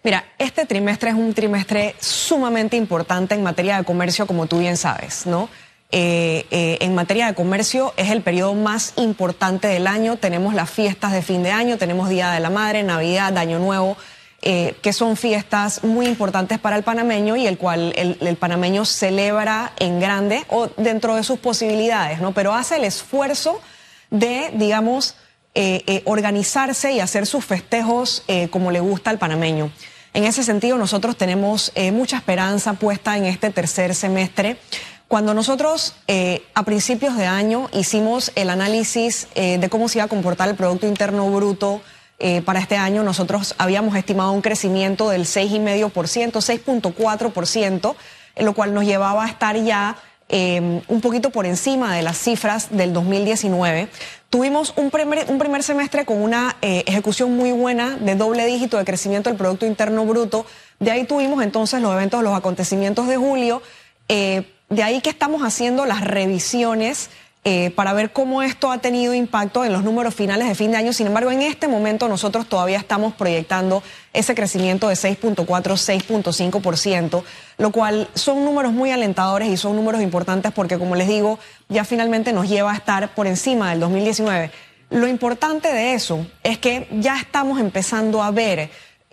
Mira, 0.03 0.25
este 0.37 0.65
trimestre 0.65 1.09
es 1.09 1.15
un 1.15 1.33
trimestre 1.33 1.95
sumamente 1.99 2.75
importante 2.75 3.35
en 3.35 3.41
materia 3.41 3.77
de 3.77 3.83
comercio, 3.83 4.27
como 4.27 4.45
tú 4.45 4.59
bien 4.59 4.77
sabes, 4.77 5.25
¿no? 5.25 5.49
Eh, 5.91 6.45
eh, 6.51 6.79
en 6.81 6.95
materia 6.95 7.27
de 7.27 7.33
comercio 7.33 7.93
es 7.95 8.11
el 8.11 8.21
periodo 8.21 8.53
más 8.55 8.93
importante 8.97 9.67
del 9.67 9.87
año. 9.87 10.17
Tenemos 10.17 10.53
las 10.53 10.69
fiestas 10.69 11.13
de 11.13 11.21
fin 11.21 11.43
de 11.43 11.51
año, 11.51 11.77
tenemos 11.77 12.09
Día 12.09 12.31
de 12.31 12.41
la 12.41 12.49
Madre, 12.49 12.83
Navidad, 12.83 13.37
Año 13.37 13.59
Nuevo. 13.59 13.97
Eh, 14.43 14.75
que 14.83 14.93
son 14.93 15.17
fiestas 15.17 15.83
muy 15.83 16.05
importantes 16.05 16.59
para 16.59 16.75
el 16.75 16.83
panameño 16.83 17.35
y 17.35 17.47
el 17.47 17.57
cual 17.57 17.91
el, 17.97 18.37
panameño 18.37 18.85
celebra 18.85 19.73
en 19.79 19.99
grande 19.99 20.45
o 20.49 20.69
dentro 20.77 21.15
de 21.15 21.23
sus 21.23 21.39
posibilidades, 21.39 22.21
¿no? 22.21 22.33
Pero 22.33 22.53
hace 22.53 22.75
el 22.75 22.83
esfuerzo 22.83 23.59
de, 24.11 24.51
digamos, 24.53 25.15
eh, 25.55 26.03
organizarse 26.05 26.93
y 26.93 26.99
hacer 26.99 27.25
sus 27.25 27.45
festejos 27.45 28.23
como 28.51 28.69
le 28.69 28.79
gusta 28.79 29.09
al 29.09 29.17
panameño. 29.17 29.71
En 30.13 30.23
ese 30.23 30.43
sentido, 30.43 30.77
nosotros 30.77 31.17
tenemos 31.17 31.73
mucha 31.91 32.17
esperanza 32.17 32.73
puesta 32.73 33.17
en 33.17 33.25
este 33.25 33.49
tercer 33.49 33.95
semestre. 33.95 34.57
Cuando 35.07 35.33
nosotros 35.33 35.95
a 36.53 36.63
principios 36.63 37.15
de 37.15 37.25
año 37.25 37.69
hicimos 37.71 38.31
el 38.35 38.49
análisis 38.49 39.27
de 39.35 39.67
cómo 39.69 39.87
se 39.87 39.99
iba 39.99 40.05
a 40.05 40.09
comportar 40.09 40.49
el 40.49 40.55
Producto 40.55 40.85
Interno 40.85 41.29
Bruto 41.29 41.81
eh, 42.19 42.41
para 42.41 42.59
este 42.59 42.75
año 42.75 43.03
nosotros 43.03 43.53
habíamos 43.59 43.95
estimado 43.95 44.31
un 44.31 44.41
crecimiento 44.41 45.09
del 45.09 45.25
6,5%, 45.25 46.31
6.4%, 46.31 47.95
lo 48.37 48.53
cual 48.53 48.73
nos 48.73 48.85
llevaba 48.85 49.25
a 49.25 49.27
estar 49.27 49.55
ya 49.55 49.97
eh, 50.29 50.81
un 50.87 51.01
poquito 51.01 51.29
por 51.29 51.45
encima 51.45 51.95
de 51.95 52.01
las 52.01 52.17
cifras 52.17 52.69
del 52.71 52.91
2019. 52.91 53.87
Tuvimos 54.29 54.73
un 54.75 54.89
primer, 54.89 55.25
un 55.29 55.37
primer 55.37 55.61
semestre 55.61 56.05
con 56.05 56.21
una 56.21 56.57
eh, 56.61 56.83
ejecución 56.87 57.37
muy 57.37 57.51
buena 57.51 57.97
de 57.97 58.15
doble 58.15 58.45
dígito 58.45 58.77
de 58.77 58.83
crecimiento 58.83 59.29
del 59.29 59.37
Producto 59.37 59.67
Interno 59.67 60.03
Bruto. 60.05 60.45
De 60.79 60.91
ahí 60.91 61.05
tuvimos 61.05 61.43
entonces 61.43 61.81
los 61.81 61.93
eventos, 61.93 62.23
los 62.23 62.35
acontecimientos 62.35 63.07
de 63.07 63.17
julio. 63.17 63.61
De 64.07 64.83
ahí 64.83 65.01
que 65.01 65.09
estamos 65.09 65.41
haciendo 65.43 65.85
las 65.85 66.01
revisiones 66.01 67.09
eh, 67.49 67.71
para 67.71 67.93
ver 67.93 68.11
cómo 68.11 68.43
esto 68.43 68.73
ha 68.73 68.79
tenido 68.79 69.13
impacto 69.13 69.63
en 69.63 69.71
los 69.71 69.81
números 69.81 70.13
finales 70.13 70.49
de 70.49 70.53
fin 70.53 70.71
de 70.71 70.75
año. 70.75 70.91
Sin 70.91 71.07
embargo, 71.07 71.31
en 71.31 71.41
este 71.41 71.69
momento 71.69 72.09
nosotros 72.09 72.45
todavía 72.49 72.77
estamos 72.77 73.13
proyectando 73.13 73.81
ese 74.11 74.35
crecimiento 74.35 74.89
de 74.89 74.95
6.4, 74.95 75.45
6.5%, 75.45 77.23
lo 77.57 77.71
cual 77.71 78.09
son 78.15 78.43
números 78.43 78.73
muy 78.73 78.91
alentadores 78.91 79.47
y 79.47 79.55
son 79.55 79.77
números 79.77 80.01
importantes 80.01 80.51
porque, 80.51 80.77
como 80.77 80.97
les 80.97 81.07
digo, 81.07 81.39
ya 81.69 81.85
finalmente 81.85 82.33
nos 82.33 82.49
lleva 82.49 82.73
a 82.73 82.75
estar 82.75 83.15
por 83.15 83.27
encima 83.27 83.69
del 83.69 83.79
2019. 83.79 84.51
Lo 84.89 85.07
importante 85.07 85.71
de 85.71 85.93
eso 85.93 86.27
es 86.43 86.57
que 86.57 86.89
ya 86.99 87.17
estamos 87.17 87.61
empezando 87.61 88.23
a 88.23 88.31
ver 88.31 88.69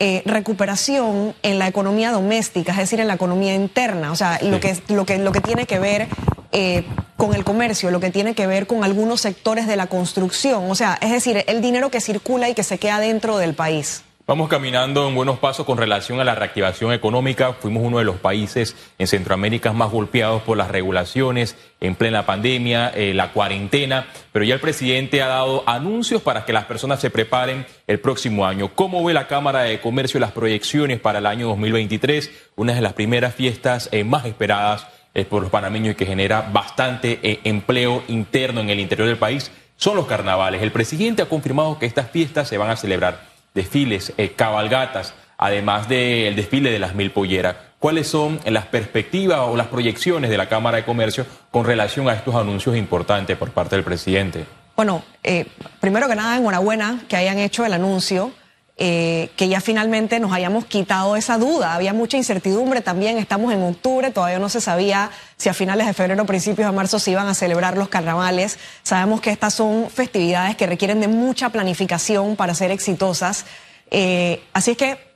eh, 0.07 0.23
recuperación 0.27 1.35
en 1.43 1.59
la 1.59 1.67
economía 1.67 2.13
doméstica, 2.13 2.73
es 2.73 2.79
decir, 2.79 3.01
en 3.01 3.09
la 3.09 3.15
economía 3.15 3.55
interna, 3.55 4.13
o 4.13 4.17
sea, 4.17 4.39
lo 4.43 4.61
que, 4.61 4.77
lo 4.89 5.07
que, 5.07 5.17
lo 5.17 5.33
que 5.33 5.41
tiene 5.41 5.65
que 5.65 5.79
ver 5.79 6.09
eh, 6.53 6.85
con 7.17 7.35
el 7.35 7.43
comercio, 7.43 7.91
lo 7.91 8.01
que 8.01 8.11
tiene 8.11 8.35
que 8.35 8.47
ver 8.47 8.67
con 8.67 8.85
algunos 8.85 9.23
sectores 9.23 9.67
de 9.67 9.77
la 9.77 9.87
construcción, 9.87 10.71
o 10.71 10.75
sea, 10.75 10.99
es 11.01 11.11
decir, 11.11 11.43
el 11.47 11.63
dinero 11.63 11.91
que 11.91 12.03
circula 12.03 12.51
y 12.51 12.55
que 12.55 12.65
se 12.65 12.77
queda 12.77 13.01
dentro 13.01 13.39
del 13.39 13.55
país. 13.55 14.03
Vamos 14.27 14.49
caminando 14.49 15.07
en 15.07 15.15
buenos 15.15 15.39
pasos 15.39 15.67
con 15.67 15.77
relación 15.77 16.19
a 16.19 16.25
la 16.25 16.35
reactivación 16.35 16.95
económica. 16.95 17.53
Fuimos 17.53 17.83
uno 17.83 17.99
de 17.99 18.05
los 18.05 18.17
países 18.17 18.75
en 18.99 19.07
Centroamérica 19.07 19.75
más 19.75 19.91
golpeados 19.91 20.41
por 20.41 20.57
las 20.57 20.71
regulaciones 20.71 21.59
en 21.79 21.95
plena 21.95 22.25
pandemia, 22.25 22.89
eh, 22.89 23.13
la 23.13 23.33
cuarentena, 23.33 24.07
pero 24.33 24.47
ya 24.47 24.55
el 24.55 24.63
presidente 24.63 25.21
ha 25.21 25.27
dado 25.27 25.63
anuncios 25.67 26.23
para 26.23 26.47
que 26.47 26.55
las 26.55 26.65
personas 26.65 27.03
se 27.03 27.11
preparen 27.11 27.67
el 27.87 28.01
próximo 28.01 28.47
año. 28.47 28.71
¿Cómo 28.75 29.05
ve 29.05 29.13
la 29.13 29.27
Cámara 29.27 29.61
de 29.65 29.79
Comercio 29.83 30.19
las 30.19 30.33
proyecciones 30.33 31.01
para 31.01 31.19
el 31.19 31.27
año 31.27 31.49
2023? 31.49 32.31
Una 32.57 32.73
de 32.73 32.81
las 32.81 32.95
primeras 32.95 33.35
fiestas 33.35 33.91
eh, 33.93 34.05
más 34.05 34.25
esperadas 34.25 34.87
por 35.29 35.43
los 35.43 35.51
panameños 35.51 35.93
y 35.93 35.97
que 35.97 36.07
genera 36.07 36.41
bastante 36.41 37.21
eh, 37.23 37.41
empleo 37.45 38.03
interno 38.09 38.63
en 38.63 38.71
el 38.71 38.81
interior 38.81 39.07
del 39.07 39.19
país 39.19 39.53
son 39.77 39.97
los 39.97 40.07
carnavales. 40.07 40.63
El 40.63 40.73
presidente 40.73 41.21
ha 41.21 41.29
confirmado 41.29 41.79
que 41.79 41.85
estas 41.85 42.11
fiestas 42.11 42.49
se 42.49 42.57
van 42.57 42.71
a 42.71 42.77
celebrar 42.77 43.34
desfiles, 43.55 44.13
eh, 44.17 44.33
cabalgatas, 44.33 45.15
además 45.39 45.89
del 45.89 46.37
desfile 46.37 46.71
de 46.71 46.79
las 46.79 46.95
mil 46.95 47.11
polleras. 47.11 47.57
¿Cuáles 47.79 48.09
son 48.09 48.41
las 48.47 48.67
perspectivas 48.67 49.41
o 49.41 49.57
las 49.57 49.69
proyecciones 49.69 50.31
de 50.31 50.39
la 50.39 50.49
Cámara 50.49 50.79
de 50.79 50.85
Comercio 50.85 51.27
con 51.51 51.65
relación 51.65 52.09
a 52.09 52.15
estos 52.15 52.35
anuncios 52.35 52.77
importantes 52.77 53.37
por 53.37 53.51
parte 53.51 53.77
del 53.77 53.85
presidente? 53.85 54.47
Bueno, 54.75 55.05
eh, 55.23 55.47
primero 55.81 56.09
que 56.09 56.17
nada, 56.17 56.37
enhorabuena 56.37 57.03
que 57.09 57.17
hayan 57.17 57.39
hecho 57.39 57.65
el 57.65 57.73
anuncio. 57.73 58.33
Eh, 58.77 59.31
que 59.37 59.49
ya 59.49 59.61
finalmente 59.61 60.19
nos 60.19 60.33
hayamos 60.33 60.65
quitado 60.65 61.15
esa 61.15 61.39
duda. 61.39 61.75
Había 61.75 61.93
mucha 61.93 62.17
incertidumbre 62.17 62.81
también, 62.81 63.19
estamos 63.19 63.53
en 63.53 63.63
octubre, 63.63 64.11
todavía 64.11 64.41
no 64.41 64.49
se 64.49 64.61
sabía 64.61 65.13
si 65.37 65.49
a 65.49 65.55
finales 65.55 65.87
de 65.87 65.93
febrero 65.93 66.21
o 66.21 66.27
principios 66.27 66.69
de 66.69 66.75
marzo 66.75 66.99
se 66.99 67.13
iban 67.13 67.29
a 67.29 67.35
celebrar 67.35 67.79
los 67.79 67.89
carnavales. 67.89 68.59
Sabemos 68.83 69.21
que 69.21 69.31
estas 69.31 69.55
son 69.55 69.89
festividades 69.91 70.57
que 70.57 70.67
requieren 70.67 71.01
de 71.01 71.07
mucha 71.07 71.51
planificación 71.51 72.35
para 72.35 72.53
ser 72.55 72.73
exitosas. 72.73 73.47
Eh, 73.93 74.43
así 74.53 74.73
es 74.73 74.77
que 74.77 75.14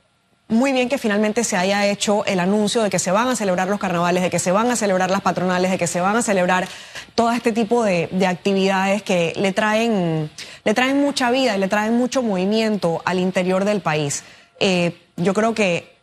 muy 0.49 0.71
bien 0.73 0.89
que 0.89 0.97
finalmente 0.97 1.43
se 1.43 1.55
haya 1.55 1.85
hecho 1.85 2.25
el 2.25 2.39
anuncio 2.39 2.81
de 2.81 2.89
que 2.89 2.97
se 2.97 3.11
van 3.11 3.27
a 3.27 3.35
celebrar 3.35 3.67
los 3.67 3.79
carnavales, 3.79 4.23
de 4.23 4.31
que 4.31 4.39
se 4.39 4.51
van 4.51 4.69
a 4.71 4.75
celebrar 4.75 5.11
las 5.11 5.21
patronales, 5.21 5.69
de 5.69 5.77
que 5.77 5.85
se 5.85 6.01
van 6.01 6.15
a 6.17 6.23
celebrar 6.23 6.67
todo 7.13 7.31
este 7.31 7.51
tipo 7.51 7.83
de, 7.83 8.09
actividades 8.27 9.03
que 9.03 9.33
le 9.35 9.53
traen, 9.53 10.31
le 10.63 10.73
traen 10.73 10.99
mucha 10.99 11.29
vida 11.29 11.55
y 11.55 11.59
le 11.59 11.67
traen 11.67 11.95
mucho 11.95 12.23
movimiento 12.23 13.01
al 13.05 13.19
interior 13.19 13.63
del 13.63 13.81
país. 13.81 14.23
Eh, 14.59 14.97
yo 15.17 15.35
creo 15.35 15.53
que 15.53 15.95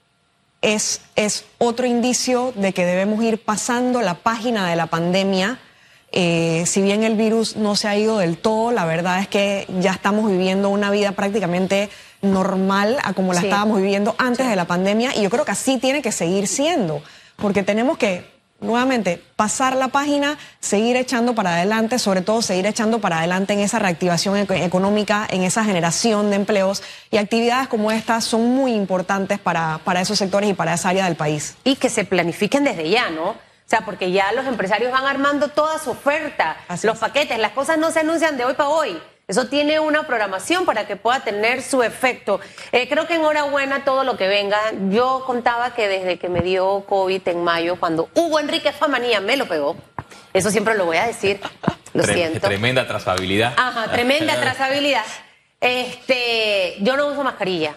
es, 0.63 1.01
es 1.17 1.45
otro 1.59 1.85
indicio 1.87 2.53
de 2.55 2.73
que 2.73 2.87
debemos 2.87 3.23
ir 3.25 3.43
pasando 3.43 4.01
la 4.01 4.15
página 4.15 4.71
de 4.71 4.77
la 4.77 4.87
pandemia. 4.87 5.59
Eh, 6.13 6.63
si 6.67 6.83
bien 6.83 7.03
el 7.03 7.17
virus 7.17 7.57
no 7.57 7.75
se 7.75 7.89
ha 7.89 7.97
ido 7.97 8.19
del 8.19 8.39
todo, 8.39 8.71
la 8.71 8.85
verdad 8.85 9.19
es 9.19 9.27
que 9.27 9.67
ya 9.81 9.91
estamos 9.91 10.31
viviendo 10.31 10.69
una 10.69 10.93
vida 10.93 11.13
prácticamente 11.13 11.91
normal 12.23 12.99
a 13.03 13.13
como 13.13 13.33
la 13.33 13.41
estábamos 13.41 13.79
viviendo 13.79 14.15
antes 14.19 14.49
de 14.49 14.57
la 14.57 14.67
pandemia 14.67 15.15
y 15.15 15.23
yo 15.23 15.31
creo 15.31 15.45
que 15.45 15.53
así 15.53 15.79
tiene 15.79 16.03
que 16.03 16.13
seguir 16.13 16.47
siendo, 16.49 17.03
porque 17.37 17.63
tenemos 17.63 17.99
que 17.99 18.37
nuevamente 18.61 19.23
pasar 19.37 19.77
la 19.77 19.89
página, 19.89 20.39
seguir 20.61 20.97
echando 20.97 21.35
para 21.35 21.55
adelante, 21.55 21.99
sobre 21.99 22.23
todo 22.23 22.43
seguir 22.43 22.67
echando 22.67 23.01
para 23.01 23.19
adelante 23.19 23.53
en 23.53 23.61
esa 23.61 23.79
reactivación 23.79 24.37
económica, 24.37 25.27
en 25.31 25.43
esa 25.43 25.65
generación 25.65 26.31
de 26.31 26.37
empleos 26.37 26.83
y 27.11 27.19
actividades 27.19 27.69
como 27.69 27.93
estas 27.93 28.25
son 28.25 28.55
muy 28.55 28.73
importantes 28.73 29.39
para, 29.39 29.81
para 29.85 30.01
esos 30.01 30.19
sectores 30.19 30.51
y 30.51 30.55
para 30.55 30.75
esa 30.75 30.89
área 30.89 31.05
del 31.05 31.17
país. 31.17 31.57
Y 31.65 31.77
que 31.77 31.91
se 31.91 32.05
planifiquen 32.05 32.65
desde 32.65 32.89
ya, 32.89 33.11
¿no? 33.11 33.31
O 33.31 33.69
sea, 33.69 33.81
porque 33.81 34.13
ya 34.13 34.33
los 34.33 34.47
empresarios 34.47 34.93
van 34.93 35.07
armando 35.07 35.49
toda 35.49 35.79
su 35.81 35.91
oferta, 35.91 36.57
los 36.85 36.99
paquetes, 36.99 37.39
las 37.39 37.51
cosas 37.51 37.79
no 37.79 37.91
se 37.91 38.01
anuncian 38.01 38.37
de 38.37 38.45
hoy 38.45 38.55
para 38.55 38.69
hoy. 38.69 38.97
Eso 39.29 39.49
tiene 39.49 39.81
una 39.81 40.07
programación 40.07 40.65
para 40.65 40.87
que 40.87 40.95
pueda 40.95 41.25
tener 41.25 41.61
su 41.61 41.83
efecto. 41.83 42.39
Eh, 42.71 42.89
creo 42.89 43.09
que 43.09 43.17
enhorabuena 43.17 43.85
todo 43.85 44.05
lo 44.05 44.17
que 44.17 44.29
venga. 44.29 44.57
Yo 44.91 45.25
contaba 45.27 45.75
que 45.75 45.89
desde 45.89 46.17
que 46.17 46.29
me 46.29 46.43
dio 46.43 46.85
COVID 46.89 47.27
en 47.27 47.43
mayo, 47.43 47.75
cuando 47.81 48.09
Hugo 48.15 48.39
Enrique 48.39 48.71
Famanía 48.71 49.21
me 49.21 49.37
lo 49.37 49.49
pegó, 49.49 49.77
eso 50.33 50.51
siempre 50.53 50.77
lo 50.77 50.85
voy 50.85 50.99
a 50.99 51.09
decir, 51.09 51.41
lo 51.93 52.05
siento. 52.05 52.47
Tremenda 52.47 52.87
trazabilidad. 52.87 53.55
Ajá, 53.57 53.91
tremenda 53.91 54.37
trazabilidad. 54.41 55.05
Este, 55.61 56.77
yo 56.83 56.97
no 56.97 57.09
uso 57.09 57.25
mascarilla. 57.25 57.77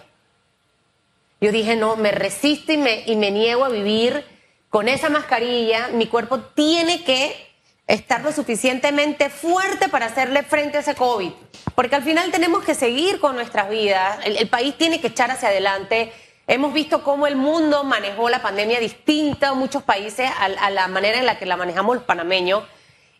Yo 1.42 1.52
dije, 1.52 1.76
no, 1.76 1.96
me 1.96 2.12
resisto 2.12 2.74
y 2.74 2.78
me, 2.78 3.02
y 3.08 3.16
me 3.16 3.32
niego 3.32 3.66
a 3.66 3.70
vivir 3.70 4.24
con 4.70 4.88
esa 4.88 5.10
mascarilla. 5.10 5.88
Mi 5.94 6.06
cuerpo 6.06 6.42
tiene 6.42 7.04
que 7.04 7.49
estar 7.90 8.22
lo 8.22 8.32
suficientemente 8.32 9.32
fuerte 9.32 9.90
para 9.90 10.06
hacerle 10.06 10.44
frente 10.44 10.78
a 10.78 10.82
ese 10.82 10.94
COVID. 10.94 11.32
Porque 11.74 11.96
al 11.96 12.04
final 12.04 12.32
tenemos 12.32 12.64
que 12.64 12.76
seguir 12.76 13.20
con 13.20 13.36
nuestras 13.36 13.68
vidas, 13.68 14.20
el, 14.24 14.48
país 14.48 14.76
tiene 14.78 15.02
que 15.02 15.08
echar 15.08 15.32
hacia 15.32 15.50
adelante. 15.50 16.14
Hemos 16.48 16.72
visto 16.72 17.04
cómo 17.04 17.26
el 17.26 17.36
mundo 17.36 17.84
manejó 17.84 18.30
la 18.30 18.44
pandemia 18.44 18.80
distinta, 18.80 19.54
muchos 19.54 19.82
países, 19.82 20.30
a, 20.40 20.70
la 20.70 20.88
manera 20.88 21.18
en 21.18 21.26
la 21.26 21.40
que 21.40 21.48
la 21.48 21.58
manejamos 21.58 21.96
los 21.96 22.04
panameños. 22.06 22.64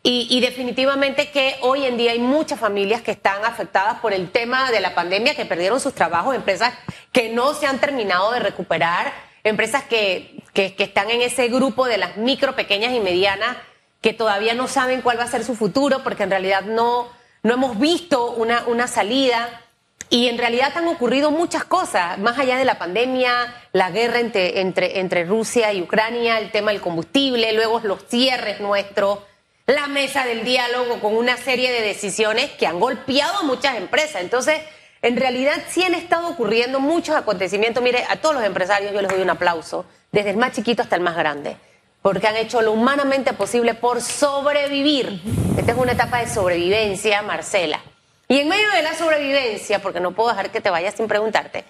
Y, 0.04 0.28
y, 0.30 0.40
definitivamente 0.40 1.30
que 1.30 1.58
hoy 1.62 1.86
en 1.86 1.98
día 1.98 2.12
hay 2.12 2.20
muchas 2.20 2.58
familias 2.58 3.02
que 3.02 3.12
están 3.12 3.44
afectadas 3.44 4.00
por 4.00 4.14
el 4.14 4.32
tema 4.32 4.72
de 4.72 4.80
la 4.80 4.96
pandemia, 4.96 5.36
que 5.36 5.46
perdieron 5.46 5.82
sus 5.82 5.94
trabajos, 5.94 6.36
empresas 6.36 6.74
que 7.12 7.30
no 7.30 7.54
se 7.54 7.66
han 7.66 7.80
terminado 7.80 8.32
de 8.32 8.40
recuperar, 8.40 9.12
empresas 9.44 9.84
que, 9.84 10.42
que, 10.54 10.74
que 10.76 10.84
están 10.84 11.10
en 11.10 11.22
ese 11.22 11.50
grupo 11.50 11.86
de 11.86 11.98
las 11.98 12.16
micro, 12.16 12.56
pequeñas 12.56 12.94
y 12.94 13.00
medianas 13.02 13.58
que 14.02 14.14
todavía 14.14 14.54
no 14.54 14.68
saben 14.68 15.02
cuál 15.02 15.20
va 15.20 15.24
a 15.24 15.28
ser 15.28 15.44
su 15.44 15.56
futuro 15.56 16.04
porque 16.04 16.24
en 16.24 16.30
realidad 16.30 16.62
no, 16.62 17.10
no 17.44 17.54
hemos 17.54 17.78
visto 17.80 18.32
una, 18.32 18.64
una 18.68 18.88
salida. 18.88 19.64
Y 20.12 20.28
en 20.28 20.40
realidad 20.40 20.72
han 20.76 20.88
ocurrido 20.88 21.30
muchas 21.30 21.64
cosas, 21.64 22.18
más 22.18 22.40
allá 22.40 22.58
de 22.58 22.66
la 22.66 22.80
pandemia, 22.80 23.54
la 23.74 23.92
guerra 23.92 24.20
entre, 24.20 24.60
entre, 24.62 25.00
entre 25.00 25.24
Rusia 25.24 25.72
y 25.72 25.84
Ucrania, 25.84 26.40
el 26.40 26.50
tema 26.50 26.72
del 26.72 26.82
combustible, 26.82 27.54
luego 27.54 27.80
los 27.84 28.08
cierres 28.08 28.60
nuestros, 28.60 29.20
la 29.68 29.86
mesa 29.86 30.26
del 30.26 30.44
diálogo 30.44 31.00
con 31.00 31.16
una 31.16 31.38
serie 31.38 31.72
de 31.72 31.82
decisiones 31.82 32.50
que 32.52 32.66
han 32.66 32.80
golpeado 32.80 33.38
a 33.38 33.44
muchas 33.44 33.78
empresas. 33.78 34.22
Entonces, 34.22 34.62
en 35.04 35.16
realidad 35.16 35.62
sí 35.70 35.84
han 35.84 35.94
estado 35.94 36.30
ocurriendo 36.30 36.80
muchos 36.80 37.16
acontecimientos. 37.16 37.84
Mire, 37.84 38.04
a 38.10 38.16
todos 38.16 38.34
los 38.34 38.44
empresarios 38.44 38.92
yo 38.92 39.02
les 39.04 39.12
doy 39.12 39.22
un 39.22 39.30
aplauso, 39.30 39.86
desde 40.12 40.32
el 40.32 40.38
más 40.38 40.54
chiquito 40.54 40.82
hasta 40.82 40.96
el 40.96 41.04
más 41.04 41.16
grande 41.16 41.56
porque 42.02 42.28
han 42.28 42.36
hecho 42.36 42.62
lo 42.62 42.72
humanamente 42.72 43.34
posible 43.34 43.74
por 43.74 44.02
sobrevivir. 44.02 45.22
Esta 45.58 45.72
es 45.72 45.78
una 45.78 45.94
etapa 45.94 46.20
de 46.20 46.30
sobrevivencia, 46.30 47.22
Marcela. 47.22 47.82
Y 48.28 48.40
en 48.40 48.48
medio 48.48 48.70
de 48.72 48.84
la 48.84 48.94
sobrevivencia, 48.94 49.82
porque 49.82 50.00
no 50.00 50.12
puedo 50.12 50.30
dejar 50.30 50.52
que 50.52 50.62
te 50.62 50.70
vayas 50.70 50.96
sin 50.96 51.08
preguntarte, 51.08 51.66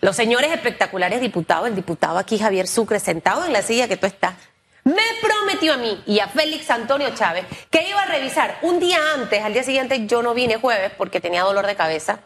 los 0.00 0.16
señores 0.16 0.52
espectaculares 0.52 1.20
diputados, 1.20 1.68
el 1.68 1.74
diputado 1.74 2.18
aquí 2.18 2.38
Javier 2.38 2.66
Sucre, 2.66 3.00
sentado 3.00 3.44
en 3.44 3.52
la 3.52 3.62
silla 3.62 3.88
que 3.88 3.96
tú 3.96 4.06
estás, 4.06 4.34
me 4.84 5.02
prometió 5.20 5.74
a 5.74 5.76
mí 5.76 6.02
y 6.06 6.20
a 6.20 6.28
Félix 6.28 6.70
Antonio 6.70 7.10
Chávez 7.14 7.44
que 7.68 7.86
iba 7.86 8.00
a 8.00 8.06
revisar 8.06 8.58
un 8.62 8.80
día 8.80 8.98
antes, 9.14 9.44
al 9.44 9.52
día 9.52 9.62
siguiente 9.62 10.06
yo 10.06 10.22
no 10.22 10.32
vine 10.32 10.56
jueves 10.56 10.92
porque 10.96 11.20
tenía 11.20 11.42
dolor 11.42 11.66
de 11.66 11.76
cabeza, 11.76 12.20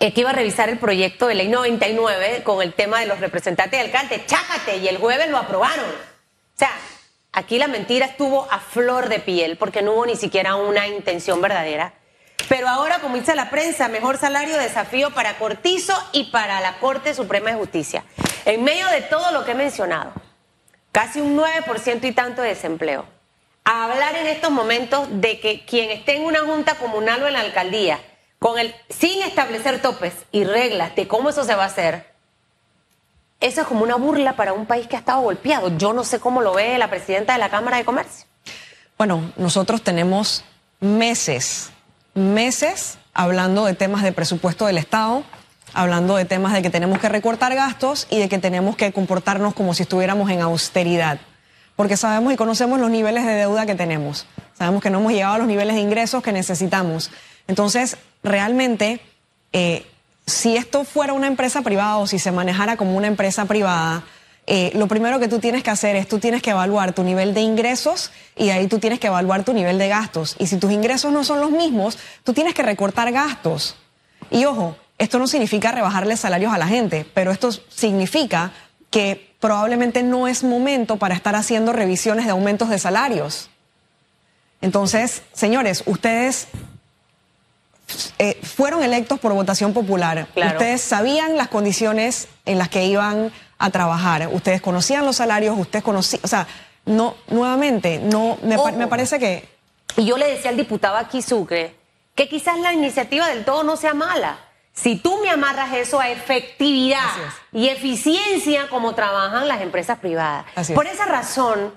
eh, 0.00 0.12
que 0.12 0.20
iba 0.20 0.30
a 0.30 0.34
revisar 0.34 0.68
el 0.68 0.78
proyecto 0.78 1.26
de 1.26 1.34
ley 1.34 1.48
99 1.48 2.42
con 2.44 2.62
el 2.62 2.72
tema 2.72 3.00
de 3.00 3.06
los 3.06 3.18
representantes 3.20 3.78
de 3.78 3.86
alcalde. 3.86 4.24
Chájate, 4.26 4.76
y 4.76 4.88
el 4.88 4.98
jueves 4.98 5.28
lo 5.28 5.38
aprobaron. 5.38 5.86
O 5.86 6.58
sea, 6.58 6.70
aquí 7.32 7.58
la 7.58 7.66
mentira 7.66 8.06
estuvo 8.06 8.46
a 8.50 8.60
flor 8.60 9.08
de 9.08 9.18
piel 9.18 9.56
porque 9.56 9.82
no 9.82 9.94
hubo 9.94 10.06
ni 10.06 10.16
siquiera 10.16 10.54
una 10.54 10.86
intención 10.86 11.40
verdadera. 11.40 11.94
Pero 12.48 12.68
ahora, 12.68 13.00
como 13.00 13.16
dice 13.16 13.34
la 13.34 13.50
prensa, 13.50 13.88
mejor 13.88 14.16
salario 14.16 14.56
desafío 14.56 15.10
para 15.10 15.36
Cortizo 15.36 15.94
y 16.12 16.24
para 16.30 16.60
la 16.60 16.78
Corte 16.78 17.12
Suprema 17.12 17.50
de 17.50 17.56
Justicia. 17.56 18.04
En 18.44 18.64
medio 18.64 18.86
de 18.88 19.02
todo 19.02 19.32
lo 19.32 19.44
que 19.44 19.50
he 19.50 19.54
mencionado, 19.54 20.12
casi 20.92 21.20
un 21.20 21.36
9% 21.36 22.04
y 22.04 22.12
tanto 22.12 22.42
de 22.42 22.48
desempleo. 22.48 23.04
hablar 23.64 24.16
en 24.16 24.28
estos 24.28 24.50
momentos 24.50 25.08
de 25.20 25.40
que 25.40 25.66
quien 25.66 25.90
esté 25.90 26.16
en 26.16 26.24
una 26.24 26.40
junta 26.40 26.76
comunal 26.76 27.22
o 27.22 27.26
en 27.26 27.34
la 27.34 27.40
alcaldía, 27.40 27.98
con 28.38 28.58
el, 28.58 28.74
sin 28.88 29.22
establecer 29.22 29.82
topes 29.82 30.14
y 30.32 30.44
reglas 30.44 30.94
de 30.94 31.08
cómo 31.08 31.30
eso 31.30 31.44
se 31.44 31.54
va 31.54 31.64
a 31.64 31.66
hacer, 31.66 32.06
eso 33.40 33.60
es 33.60 33.66
como 33.66 33.82
una 33.82 33.96
burla 33.96 34.34
para 34.34 34.52
un 34.52 34.66
país 34.66 34.86
que 34.88 34.96
ha 34.96 34.98
estado 34.98 35.20
golpeado. 35.20 35.76
Yo 35.76 35.92
no 35.92 36.04
sé 36.04 36.18
cómo 36.18 36.42
lo 36.42 36.54
ve 36.54 36.76
la 36.78 36.90
presidenta 36.90 37.34
de 37.34 37.38
la 37.38 37.50
Cámara 37.50 37.76
de 37.76 37.84
Comercio. 37.84 38.26
Bueno, 38.96 39.32
nosotros 39.36 39.82
tenemos 39.82 40.44
meses, 40.80 41.70
meses 42.14 42.98
hablando 43.14 43.64
de 43.64 43.74
temas 43.74 44.02
de 44.02 44.10
presupuesto 44.10 44.66
del 44.66 44.78
Estado, 44.78 45.22
hablando 45.72 46.16
de 46.16 46.24
temas 46.24 46.52
de 46.52 46.62
que 46.62 46.70
tenemos 46.70 46.98
que 46.98 47.08
recortar 47.08 47.54
gastos 47.54 48.08
y 48.10 48.18
de 48.18 48.28
que 48.28 48.38
tenemos 48.38 48.76
que 48.76 48.92
comportarnos 48.92 49.54
como 49.54 49.72
si 49.72 49.84
estuviéramos 49.84 50.30
en 50.30 50.40
austeridad. 50.40 51.20
Porque 51.76 51.96
sabemos 51.96 52.32
y 52.32 52.36
conocemos 52.36 52.80
los 52.80 52.90
niveles 52.90 53.24
de 53.24 53.34
deuda 53.34 53.66
que 53.66 53.76
tenemos. 53.76 54.26
Sabemos 54.58 54.82
que 54.82 54.90
no 54.90 54.98
hemos 54.98 55.12
llegado 55.12 55.34
a 55.34 55.38
los 55.38 55.46
niveles 55.46 55.76
de 55.76 55.80
ingresos 55.80 56.24
que 56.24 56.32
necesitamos. 56.32 57.12
Entonces, 57.48 57.96
realmente, 58.22 59.00
eh, 59.52 59.84
si 60.26 60.56
esto 60.56 60.84
fuera 60.84 61.14
una 61.14 61.26
empresa 61.26 61.62
privada 61.62 61.96
o 61.96 62.06
si 62.06 62.18
se 62.18 62.30
manejara 62.30 62.76
como 62.76 62.96
una 62.96 63.08
empresa 63.08 63.46
privada, 63.46 64.04
eh, 64.46 64.70
lo 64.74 64.86
primero 64.86 65.18
que 65.18 65.28
tú 65.28 65.40
tienes 65.40 65.62
que 65.62 65.70
hacer 65.70 65.96
es 65.96 66.06
tú 66.06 66.18
tienes 66.18 66.40
que 66.42 66.50
evaluar 66.50 66.94
tu 66.94 67.02
nivel 67.02 67.34
de 67.34 67.40
ingresos 67.40 68.12
y 68.36 68.50
ahí 68.50 68.66
tú 68.66 68.78
tienes 68.78 69.00
que 69.00 69.08
evaluar 69.08 69.44
tu 69.44 69.52
nivel 69.52 69.78
de 69.78 69.88
gastos. 69.88 70.36
Y 70.38 70.46
si 70.46 70.58
tus 70.58 70.72
ingresos 70.72 71.12
no 71.12 71.24
son 71.24 71.40
los 71.40 71.50
mismos, 71.50 71.98
tú 72.24 72.32
tienes 72.32 72.54
que 72.54 72.62
recortar 72.62 73.10
gastos. 73.12 73.76
Y 74.30 74.44
ojo, 74.44 74.76
esto 74.98 75.18
no 75.18 75.26
significa 75.26 75.72
rebajarle 75.72 76.16
salarios 76.16 76.52
a 76.52 76.58
la 76.58 76.66
gente, 76.66 77.06
pero 77.14 77.30
esto 77.30 77.50
significa 77.52 78.52
que 78.90 79.34
probablemente 79.40 80.02
no 80.02 80.28
es 80.28 80.42
momento 80.42 80.96
para 80.96 81.14
estar 81.14 81.36
haciendo 81.36 81.72
revisiones 81.72 82.24
de 82.24 82.32
aumentos 82.32 82.68
de 82.68 82.78
salarios. 82.78 83.50
Entonces, 84.60 85.22
señores, 85.32 85.84
ustedes 85.86 86.48
eh, 88.18 88.38
fueron 88.42 88.82
electos 88.82 89.18
por 89.18 89.32
votación 89.32 89.72
popular. 89.72 90.28
Ustedes 90.34 90.80
sabían 90.80 91.36
las 91.36 91.48
condiciones 91.48 92.28
en 92.44 92.58
las 92.58 92.68
que 92.68 92.84
iban 92.84 93.32
a 93.58 93.70
trabajar. 93.70 94.28
Ustedes 94.32 94.60
conocían 94.60 95.04
los 95.04 95.16
salarios, 95.16 95.58
ustedes 95.58 95.84
conocían, 95.84 96.20
o 96.24 96.28
sea, 96.28 96.46
no, 96.84 97.16
nuevamente, 97.28 97.98
no, 97.98 98.38
me, 98.42 98.56
me 98.72 98.86
parece 98.86 99.18
que... 99.18 99.48
Y 99.96 100.06
yo 100.06 100.16
le 100.16 100.30
decía 100.30 100.50
al 100.50 100.56
diputado 100.56 100.96
aquí 100.96 101.22
Sucre 101.22 101.74
que 102.14 102.28
quizás 102.28 102.58
la 102.58 102.72
iniciativa 102.72 103.28
del 103.28 103.44
todo 103.44 103.62
no 103.62 103.76
sea 103.76 103.94
mala. 103.94 104.38
Si 104.72 104.96
tú 104.96 105.18
me 105.22 105.30
amarras 105.30 105.72
eso 105.74 106.00
a 106.00 106.08
efectividad 106.08 107.00
y 107.52 107.68
eficiencia 107.68 108.68
como 108.68 108.94
trabajan 108.94 109.48
las 109.48 109.60
empresas 109.60 109.98
privadas. 109.98 110.44
Por 110.74 110.86
esa 110.86 111.04
razón, 111.06 111.72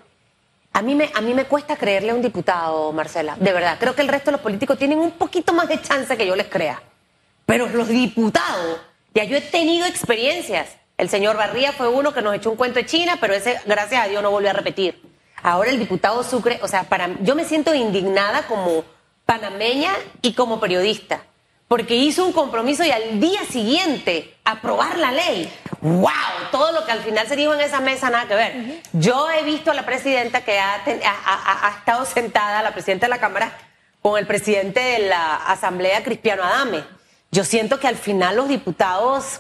a 0.74 0.82
mí, 0.82 0.96
me, 0.96 1.12
a 1.14 1.22
mí 1.22 1.34
me 1.34 1.46
cuesta 1.46 1.76
creerle 1.76 2.12
a 2.12 2.16
un 2.16 2.22
diputado, 2.22 2.92
Marcela. 2.92 3.36
De 3.40 3.52
verdad, 3.52 3.78
creo 3.80 3.96
que 3.96 4.02
el 4.02 4.08
resto 4.08 4.32
de 4.32 4.34
los 4.34 4.42
políticos 4.42 4.78
tienen 4.78 5.00
un 5.00 5.12
poquito 5.12 5.54
más 5.54 5.68
de 5.68 5.82
chance 5.82 6.16
que 6.16 6.26
yo 6.26 6.36
les 6.36 6.48
crea. 6.48 6.82
Pero 7.46 7.68
los 7.68 7.88
diputados, 7.88 8.80
ya 9.14 9.24
yo 9.26 9.38
he 9.38 9.42
tenido 9.42 9.86
experiencias 9.86 10.78
el 11.02 11.10
señor 11.10 11.36
Barría 11.36 11.72
fue 11.72 11.88
uno 11.88 12.14
que 12.14 12.22
nos 12.22 12.36
echó 12.36 12.52
un 12.52 12.58
cuento 12.58 12.78
de 12.78 12.86
China, 12.86 13.18
pero 13.20 13.34
ese, 13.34 13.60
gracias 13.66 14.06
a 14.06 14.08
Dios, 14.08 14.22
no 14.22 14.30
volvió 14.30 14.52
a 14.52 14.54
repetir. 14.54 15.02
Ahora 15.42 15.72
el 15.72 15.80
diputado 15.80 16.24
Sucre, 16.24 16.60
o 16.62 16.68
sea, 16.68 16.84
para, 16.84 17.10
yo 17.22 17.34
me 17.34 17.44
siento 17.44 17.74
indignada 17.74 18.46
como 18.46 18.84
panameña 19.26 19.94
y 20.22 20.34
como 20.34 20.60
periodista, 20.60 21.24
porque 21.72 21.96
hizo 21.96 22.26
un 22.26 22.34
compromiso 22.34 22.84
y 22.84 22.92
al 22.92 23.22
día 23.22 23.46
siguiente 23.50 24.36
aprobar 24.44 24.98
la 24.98 25.14
ley. 25.14 25.50
¡Wow! 25.80 26.12
Todo 26.52 26.74
lo 26.74 26.86
que 26.86 26.92
al 26.92 27.00
final 27.00 27.26
se 27.30 27.38
dijo 27.38 27.54
en 27.54 27.62
esa 27.62 27.80
mesa, 27.80 28.10
nada 28.10 28.28
que 28.28 28.36
ver. 28.36 28.82
Yo 28.92 29.30
he 29.32 29.42
visto 29.44 29.72
a 29.72 29.74
la 29.74 29.86
presidenta 29.86 30.44
que 30.44 30.60
ha, 30.60 30.82
ha, 30.84 31.76
estado 31.78 32.04
sentada, 32.04 32.62
la 32.62 32.74
presidenta 32.74 33.06
de 33.06 33.12
la 33.12 33.20
Cámara, 33.22 33.58
con 34.02 34.20
el 34.20 34.28
presidente 34.28 34.82
de 34.82 35.00
la 35.08 35.38
Asamblea, 35.38 36.04
Cristiano 36.04 36.44
Adame. 36.44 36.84
Yo 37.32 37.46
siento 37.46 37.80
que 37.80 37.88
al 37.88 37.96
final 37.96 38.36
los 38.36 38.50
diputados 38.50 39.40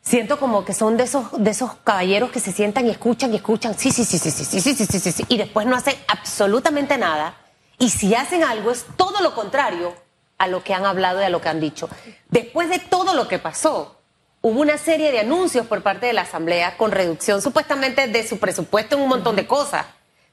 siento 0.00 0.38
como 0.38 0.64
que 0.64 0.74
son 0.74 0.96
de 0.96 1.02
esos, 1.02 1.26
de 1.42 1.50
esos 1.50 1.74
caballeros 1.82 2.30
que 2.30 2.38
se 2.38 2.52
sientan 2.52 2.86
y 2.86 2.90
escuchan 2.90 3.32
y 3.32 3.36
escuchan, 3.38 3.76
sí, 3.76 3.90
sí, 3.90 4.04
sí, 4.04 4.16
sí, 4.16 4.30
sí, 4.30 4.44
sí, 4.44 4.60
sí, 4.60 4.74
sí, 4.76 4.86
sí, 4.86 5.00
sí, 5.00 5.10
sí, 5.10 5.24
y 5.26 5.38
después 5.38 5.66
no 5.66 5.74
hacen 5.74 5.96
absolutamente 6.06 6.96
nada. 6.98 7.34
Y 7.80 7.90
si 7.90 8.14
hacen 8.14 8.44
algo 8.44 8.70
es 8.70 8.86
todo 8.96 9.20
lo 9.22 9.34
contrario 9.34 10.03
a 10.38 10.46
lo 10.46 10.62
que 10.62 10.74
han 10.74 10.86
hablado 10.86 11.20
y 11.20 11.24
a 11.24 11.28
lo 11.28 11.40
que 11.40 11.48
han 11.48 11.60
dicho. 11.60 11.88
Después 12.28 12.68
de 12.68 12.78
todo 12.78 13.14
lo 13.14 13.28
que 13.28 13.38
pasó, 13.38 14.00
hubo 14.40 14.60
una 14.60 14.78
serie 14.78 15.12
de 15.12 15.20
anuncios 15.20 15.66
por 15.66 15.82
parte 15.82 16.06
de 16.06 16.12
la 16.12 16.22
Asamblea 16.22 16.76
con 16.76 16.90
reducción 16.90 17.40
supuestamente 17.40 18.08
de 18.08 18.26
su 18.26 18.38
presupuesto 18.38 18.96
en 18.96 19.02
un 19.02 19.08
montón 19.08 19.36
de 19.36 19.46
cosas. 19.46 19.86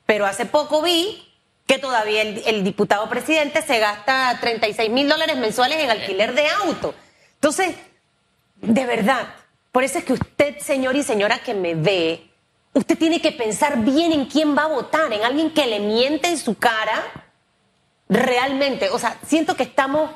Pero 0.06 0.26
hace 0.26 0.46
poco 0.46 0.82
vi 0.82 1.28
que 1.66 1.78
todavía 1.78 2.22
el, 2.22 2.44
el 2.46 2.64
diputado 2.64 3.08
presidente 3.10 3.62
se 3.62 3.80
gasta 3.80 4.38
36 4.42 4.90
mil 4.90 5.08
dólares 5.08 5.38
mensuales 5.38 5.80
en 5.80 5.90
alquiler 5.90 6.34
de 6.34 6.48
auto. 6.48 6.94
Entonces, 7.36 7.76
de 8.58 8.86
verdad, 8.86 9.34
por 9.72 9.84
eso 9.84 10.00
es 10.00 10.04
que 10.04 10.14
usted, 10.14 10.58
señor 10.60 10.96
y 10.96 11.04
señora 11.04 11.40
que 11.40 11.54
me 11.54 11.76
ve, 11.76 12.30
usted 12.74 12.98
tiene 12.98 13.22
que 13.22 13.32
pensar 13.32 13.78
bien 13.78 14.12
en 14.12 14.26
quién 14.26 14.58
va 14.58 14.64
a 14.64 14.68
votar, 14.68 15.14
en 15.14 15.24
alguien 15.24 15.54
que 15.54 15.66
le 15.66 15.80
miente 15.80 16.28
en 16.28 16.38
su 16.38 16.56
cara 16.58 17.21
realmente. 18.12 18.89
O 18.89 19.00
sea, 19.00 19.17
siento 19.26 19.56
que 19.56 19.63
estamos 19.63 20.12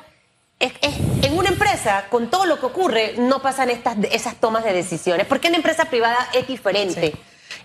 en 0.59 1.37
una 1.37 1.49
empresa, 1.49 2.05
con 2.09 2.29
todo 2.29 2.45
lo 2.45 2.59
que 2.59 2.65
ocurre, 2.65 3.15
no 3.17 3.41
pasan 3.41 3.69
estas, 3.69 3.97
esas 4.11 4.35
tomas 4.35 4.63
de 4.63 4.73
decisiones, 4.73 5.25
porque 5.25 5.47
en 5.47 5.53
la 5.53 5.57
empresa 5.57 5.85
privada 5.85 6.17
es 6.33 6.47
diferente. 6.47 7.13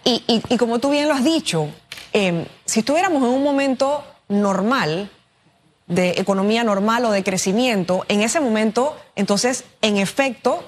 Y, 0.05 0.41
como 0.57 0.79
tú 0.79 0.91
bien 0.91 1.09
lo 1.09 1.15
has 1.15 1.25
dicho, 1.25 1.69
em, 2.13 2.47
si 2.65 2.81
estuviéramos 2.81 3.23
en 3.23 3.29
un 3.29 3.43
momento 3.43 4.05
normal, 4.29 5.11
de 5.87 6.11
economía 6.11 6.63
normal 6.63 7.05
o 7.05 7.11
de 7.11 7.25
crecimiento, 7.25 8.05
en 8.09 8.21
ese 8.21 8.39
momento, 8.41 8.97
entonces, 9.17 9.65
en 9.83 9.97
efecto, 9.97 10.65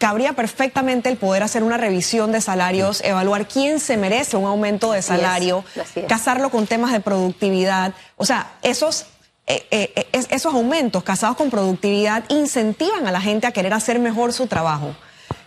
cabría 0.00 0.32
perfectamente 0.32 1.10
el 1.10 1.18
poder 1.18 1.42
hacer 1.42 1.62
una 1.62 1.76
revisión 1.76 2.32
de 2.32 2.40
salarios, 2.40 3.02
evaluar 3.04 3.46
quién 3.46 3.78
se 3.78 3.98
merece 3.98 4.38
un 4.38 4.46
aumento 4.46 4.92
de 4.92 5.02
salario, 5.02 5.62
casarlo 6.08 6.50
con 6.50 6.66
temas 6.66 6.90
de 6.90 7.00
productividad. 7.00 7.92
O 8.16 8.24
sea, 8.24 8.50
esos, 8.62 9.04
eh, 9.46 9.66
eh, 9.70 10.06
esos 10.12 10.54
aumentos 10.54 11.04
casados 11.04 11.36
con 11.36 11.50
productividad 11.50 12.24
incentivan 12.30 13.06
a 13.06 13.12
la 13.12 13.20
gente 13.20 13.46
a 13.46 13.52
querer 13.52 13.74
hacer 13.74 13.98
mejor 13.98 14.32
su 14.32 14.46
trabajo. 14.46 14.96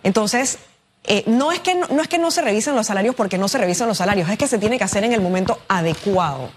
Entonces, 0.04 0.60
eh, 1.06 1.24
no, 1.26 1.52
es 1.52 1.60
que 1.60 1.74
no, 1.74 2.00
es 2.00 2.08
que 2.08 2.20
no 2.20 2.30
se 2.30 2.44
revisen 2.44 2.76
los 2.76 2.86
salarios 2.86 3.16
porque 3.16 3.39
no 3.39 3.48
se 3.48 3.58
revisan 3.58 3.88
los 3.88 3.98
salarios, 3.98 4.30
es 4.30 4.38
que 4.38 4.48
se 4.48 4.60
tiene 4.60 4.78
que 4.78 4.84
hacer 4.84 5.04
en 5.04 5.13
el 5.13 5.22
momento 5.22 5.60
adecuado. 5.68 6.52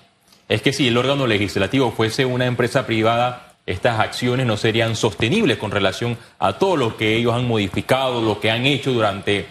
Es 0.50 0.60
que 0.60 0.74
si 0.74 0.86
el 0.86 0.98
órgano 0.98 1.26
legislativo 1.26 1.90
fuese 1.92 2.26
una 2.26 2.44
empresa 2.44 2.86
privada, 2.86 3.45
estas 3.66 3.98
acciones 3.98 4.46
no 4.46 4.56
serían 4.56 4.94
sostenibles 4.94 5.58
con 5.58 5.72
relación 5.72 6.16
a 6.38 6.54
todo 6.54 6.76
lo 6.76 6.96
que 6.96 7.16
ellos 7.16 7.34
han 7.34 7.48
modificado, 7.48 8.22
lo 8.22 8.38
que 8.38 8.50
han 8.52 8.64
hecho 8.64 8.92
durante 8.92 9.46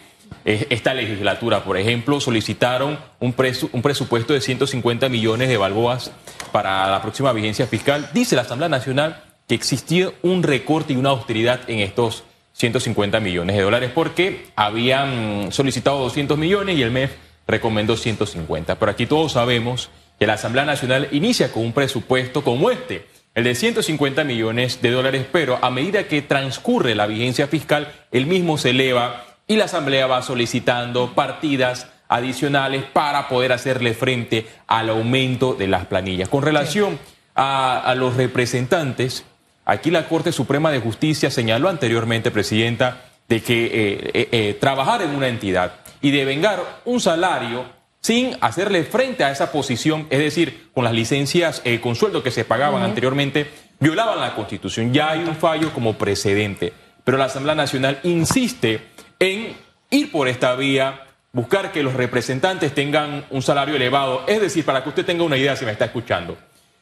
eh, 0.46 0.68
esta 0.70 0.94
legislatura. 0.94 1.64
Por 1.64 1.78
ejemplo, 1.78 2.22
solicitaron 2.22 2.98
un, 3.20 3.34
presupuesto 3.34 4.34
de 4.34 4.40
150 4.40 5.10
millones 5.10 5.50
de 5.50 5.58
balboas 5.58 6.12
para 6.54 6.90
la 6.90 7.02
próxima 7.02 7.34
vigencia 7.34 7.68
fiscal. 7.68 8.10
Dice 8.14 8.38
la 8.38 8.44
Asamblea 8.44 8.70
Nacional 8.70 9.22
que 9.48 9.56
existía 9.56 10.12
un 10.24 10.44
recorte 10.44 10.94
y 10.94 10.96
una 10.96 11.10
austeridad 11.10 11.62
en 11.68 11.80
estos 11.80 12.24
150 12.54 13.20
millones 13.20 13.58
de 13.58 13.62
dólares 13.64 13.92
porque 13.94 14.48
habían 14.56 15.52
solicitado 15.52 16.00
200 16.00 16.38
millones 16.38 16.78
y 16.78 16.84
el 16.84 16.92
MEF 16.92 17.12
recomendó 17.48 17.98
150. 17.98 18.76
Pero 18.80 18.92
aquí 18.92 19.06
todos 19.06 19.34
sabemos 19.34 19.90
que 20.18 20.26
la 20.26 20.34
Asamblea 20.34 20.64
Nacional 20.64 21.10
inicia 21.12 21.52
con 21.52 21.64
un 21.64 21.74
presupuesto 21.74 22.44
como 22.44 22.72
este 22.72 23.06
el 23.36 23.44
de 23.44 23.54
150 23.54 24.24
millones 24.24 24.82
de 24.82 24.92
dólares, 24.92 25.28
pero 25.30 25.60
a 25.62 25.70
medida 25.70 26.08
que 26.08 26.22
transcurre 26.22 26.96
la 26.96 27.06
vigencia 27.06 27.48
fiscal, 27.48 27.92
el 28.12 28.26
mismo 28.26 28.58
se 28.58 28.70
eleva 28.70 29.26
y 29.46 29.58
la 29.58 29.66
Asamblea 29.66 30.08
va 30.08 30.22
solicitando 30.22 31.14
partidas 31.14 31.88
adicionales 32.08 32.84
para 32.84 33.28
poder 33.28 33.52
hacerle 33.52 33.94
frente 33.94 34.48
al 34.68 34.90
aumento 34.90 35.54
de 35.54 35.68
las 35.68 35.86
planillas. 35.86 36.30
Con 36.30 36.44
relación 36.44 36.98
a, 37.36 37.94
los 37.98 38.16
representantes, 38.16 39.26
aquí 39.66 39.92
la 39.92 40.08
Corte 40.08 40.32
Suprema 40.32 40.72
de 40.72 40.80
Justicia 40.80 41.30
señaló 41.30 41.68
anteriormente, 41.68 42.32
Presidenta, 42.32 43.02
de 43.28 43.42
que 43.42 43.66
eh, 43.66 43.72
eh, 44.14 44.30
eh, 44.32 44.58
trabajar 44.62 45.02
en 45.02 45.10
una 45.10 45.28
entidad 45.28 45.74
y 46.02 46.12
devengar 46.12 46.62
un 46.86 47.02
salario 47.02 47.66
sin 48.06 48.38
hacerle 48.40 48.84
frente 48.84 49.24
a 49.24 49.32
esa 49.32 49.52
posición, 49.52 50.06
es 50.12 50.20
decir, 50.20 50.70
con 50.76 50.84
las 50.84 50.94
licencias 50.94 51.64
eh, 51.66 51.82
con 51.82 51.96
sueldo 51.96 52.22
que 52.22 52.30
se 52.30 52.46
pagaban 52.46 52.84
anteriormente, 52.84 53.50
violaban 53.80 54.20
la 54.20 54.36
Constitución. 54.36 54.94
Ya 54.94 55.10
hay 55.10 55.22
un 55.22 55.36
fallo 55.36 55.74
como 55.74 55.98
precedente, 55.98 56.72
pero 57.04 57.18
la 57.18 57.26
Asamblea 57.26 57.56
Nacional 57.56 58.00
insiste 58.04 58.82
en 59.18 59.58
ir 59.90 60.12
por 60.12 60.28
esta 60.28 60.56
vía, 60.56 61.08
buscar 61.34 61.72
que 61.72 61.82
los 61.82 61.96
representantes 61.96 62.76
tengan 62.76 63.26
un 63.32 63.42
salario 63.42 63.76
elevado, 63.76 64.24
es 64.28 64.40
decir, 64.40 64.64
para 64.64 64.84
que 64.84 64.90
usted 64.90 65.04
tenga 65.04 65.24
una 65.24 65.38
idea 65.38 65.56
si 65.56 65.66
me 65.66 65.72
está 65.72 65.86
escuchando. 65.86 66.38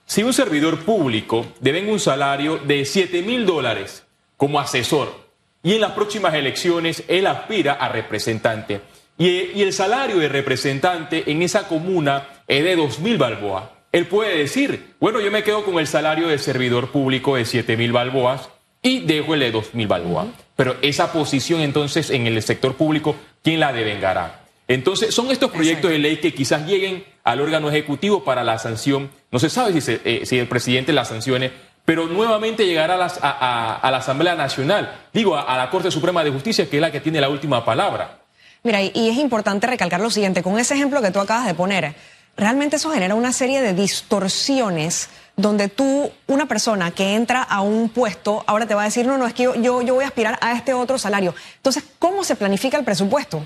si 0.06 0.24
un 0.24 0.34
servidor 0.34 0.84
público 0.84 1.46
debe 1.62 1.90
un 1.90 2.02
salario 2.02 2.58
de 2.58 2.84
7 2.84 3.22
mil 3.22 3.46
dólares 3.46 4.04
como 4.36 4.60
asesor 4.60 5.24
y 5.64 5.76
en 5.76 5.80
las 5.80 5.94
próximas 5.94 6.34
elecciones 6.34 7.06
él 7.08 7.28
aspira 7.28 7.76
a 7.76 7.88
representante 7.88 8.82
y, 9.18 9.62
el 9.62 9.74
salario 9.74 10.18
de 10.18 10.30
representante 10.30 11.30
en 11.32 11.42
esa 11.42 11.68
comuna 11.68 12.28
es 12.48 12.64
de 12.64 12.76
2 12.76 13.00
mil 13.00 13.18
balboas, 13.18 13.66
él 13.92 14.08
puede 14.08 14.38
decir, 14.38 14.96
bueno, 15.00 15.22
yo 15.22 15.32
me 15.32 15.44
quedo 15.44 15.64
con 15.64 15.78
el 15.78 15.88
salario 15.88 16.28
de 16.28 16.40
servidor 16.40 16.92
público 16.92 17.36
de 17.36 17.46
7 17.46 17.78
mil 17.78 17.92
balboas 17.92 18.50
y 18.82 19.02
dejo 19.02 19.36
el 19.36 19.42
de 19.42 19.52
2 19.52 19.76
mil 19.76 19.88
balboas. 19.88 20.28
Pero 20.56 20.76
esa 20.82 21.12
posición 21.12 21.62
entonces 21.62 22.10
en 22.10 22.26
el 22.26 22.42
sector 22.42 22.76
público, 22.76 23.16
¿quién 23.44 23.60
la 23.60 23.72
devengará? 23.72 24.42
Entonces, 24.68 25.14
son 25.14 25.30
estos 25.30 25.52
proyectos 25.52 25.92
de 25.92 26.00
ley 26.00 26.18
que 26.18 26.34
quizás 26.34 26.66
lleguen 26.66 27.04
al 27.24 27.42
órgano 27.42 27.70
ejecutivo 27.70 28.24
para 28.24 28.44
la 28.44 28.58
sanción. 28.58 29.12
No 29.32 29.40
se 29.40 29.50
sabe 29.50 29.80
si, 29.80 30.00
eh, 30.04 30.22
si 30.26 30.40
el 30.40 30.48
presidente 30.48 30.94
la 30.94 31.06
sancione, 31.06 31.52
pero 31.86 32.08
nuevamente 32.08 32.66
llegará 32.66 32.96
a, 32.96 33.92
la 33.92 33.98
Asamblea 33.98 34.36
Nacional, 34.36 35.02
digo, 35.12 35.38
a, 35.38 35.58
la 35.58 35.70
Corte 35.70 35.92
Suprema 35.92 36.24
de 36.24 36.32
Justicia, 36.32 36.70
que 36.70 36.78
es 36.78 36.82
la 36.82 36.92
que 36.92 37.02
tiene 37.02 37.20
la 37.20 37.30
última 37.30 37.66
palabra. 37.66 38.23
Mira, 38.64 38.82
y, 38.82 39.10
es 39.10 39.18
importante 39.18 39.68
recalcar 39.68 40.00
lo 40.00 40.10
siguiente, 40.10 40.42
con 40.42 40.58
ese 40.58 40.74
ejemplo 40.74 41.02
que 41.02 41.12
tú 41.12 41.20
acabas 41.20 41.46
de 41.46 41.54
poner, 41.54 41.96
realmente 42.38 42.78
eso 42.78 42.92
genera 42.92 43.14
una 43.14 43.34
serie 43.34 43.62
de 43.62 43.74
distorsiones 43.74 45.10
donde 45.36 45.68
tú, 45.68 46.10
una 46.28 46.46
persona 46.46 46.92
que 46.92 47.16
entra 47.16 47.44
a 47.44 47.60
un 47.62 47.90
puesto, 47.90 48.44
ahora 48.48 48.66
te 48.66 48.74
va 48.74 48.84
a 48.84 48.86
decir, 48.86 49.06
no, 49.06 49.18
no, 49.18 49.28
es 49.28 49.34
que 49.34 49.44
yo, 49.44 49.56
yo, 49.56 49.82
yo 49.82 49.96
voy 49.96 50.06
a 50.06 50.08
aspirar 50.08 50.38
a 50.42 50.54
este 50.54 50.74
otro 50.74 50.98
salario. 50.98 51.36
Entonces, 51.58 51.84
¿cómo 52.00 52.24
se 52.24 52.36
planifica 52.36 52.78
el 52.78 52.86
presupuesto? 52.86 53.46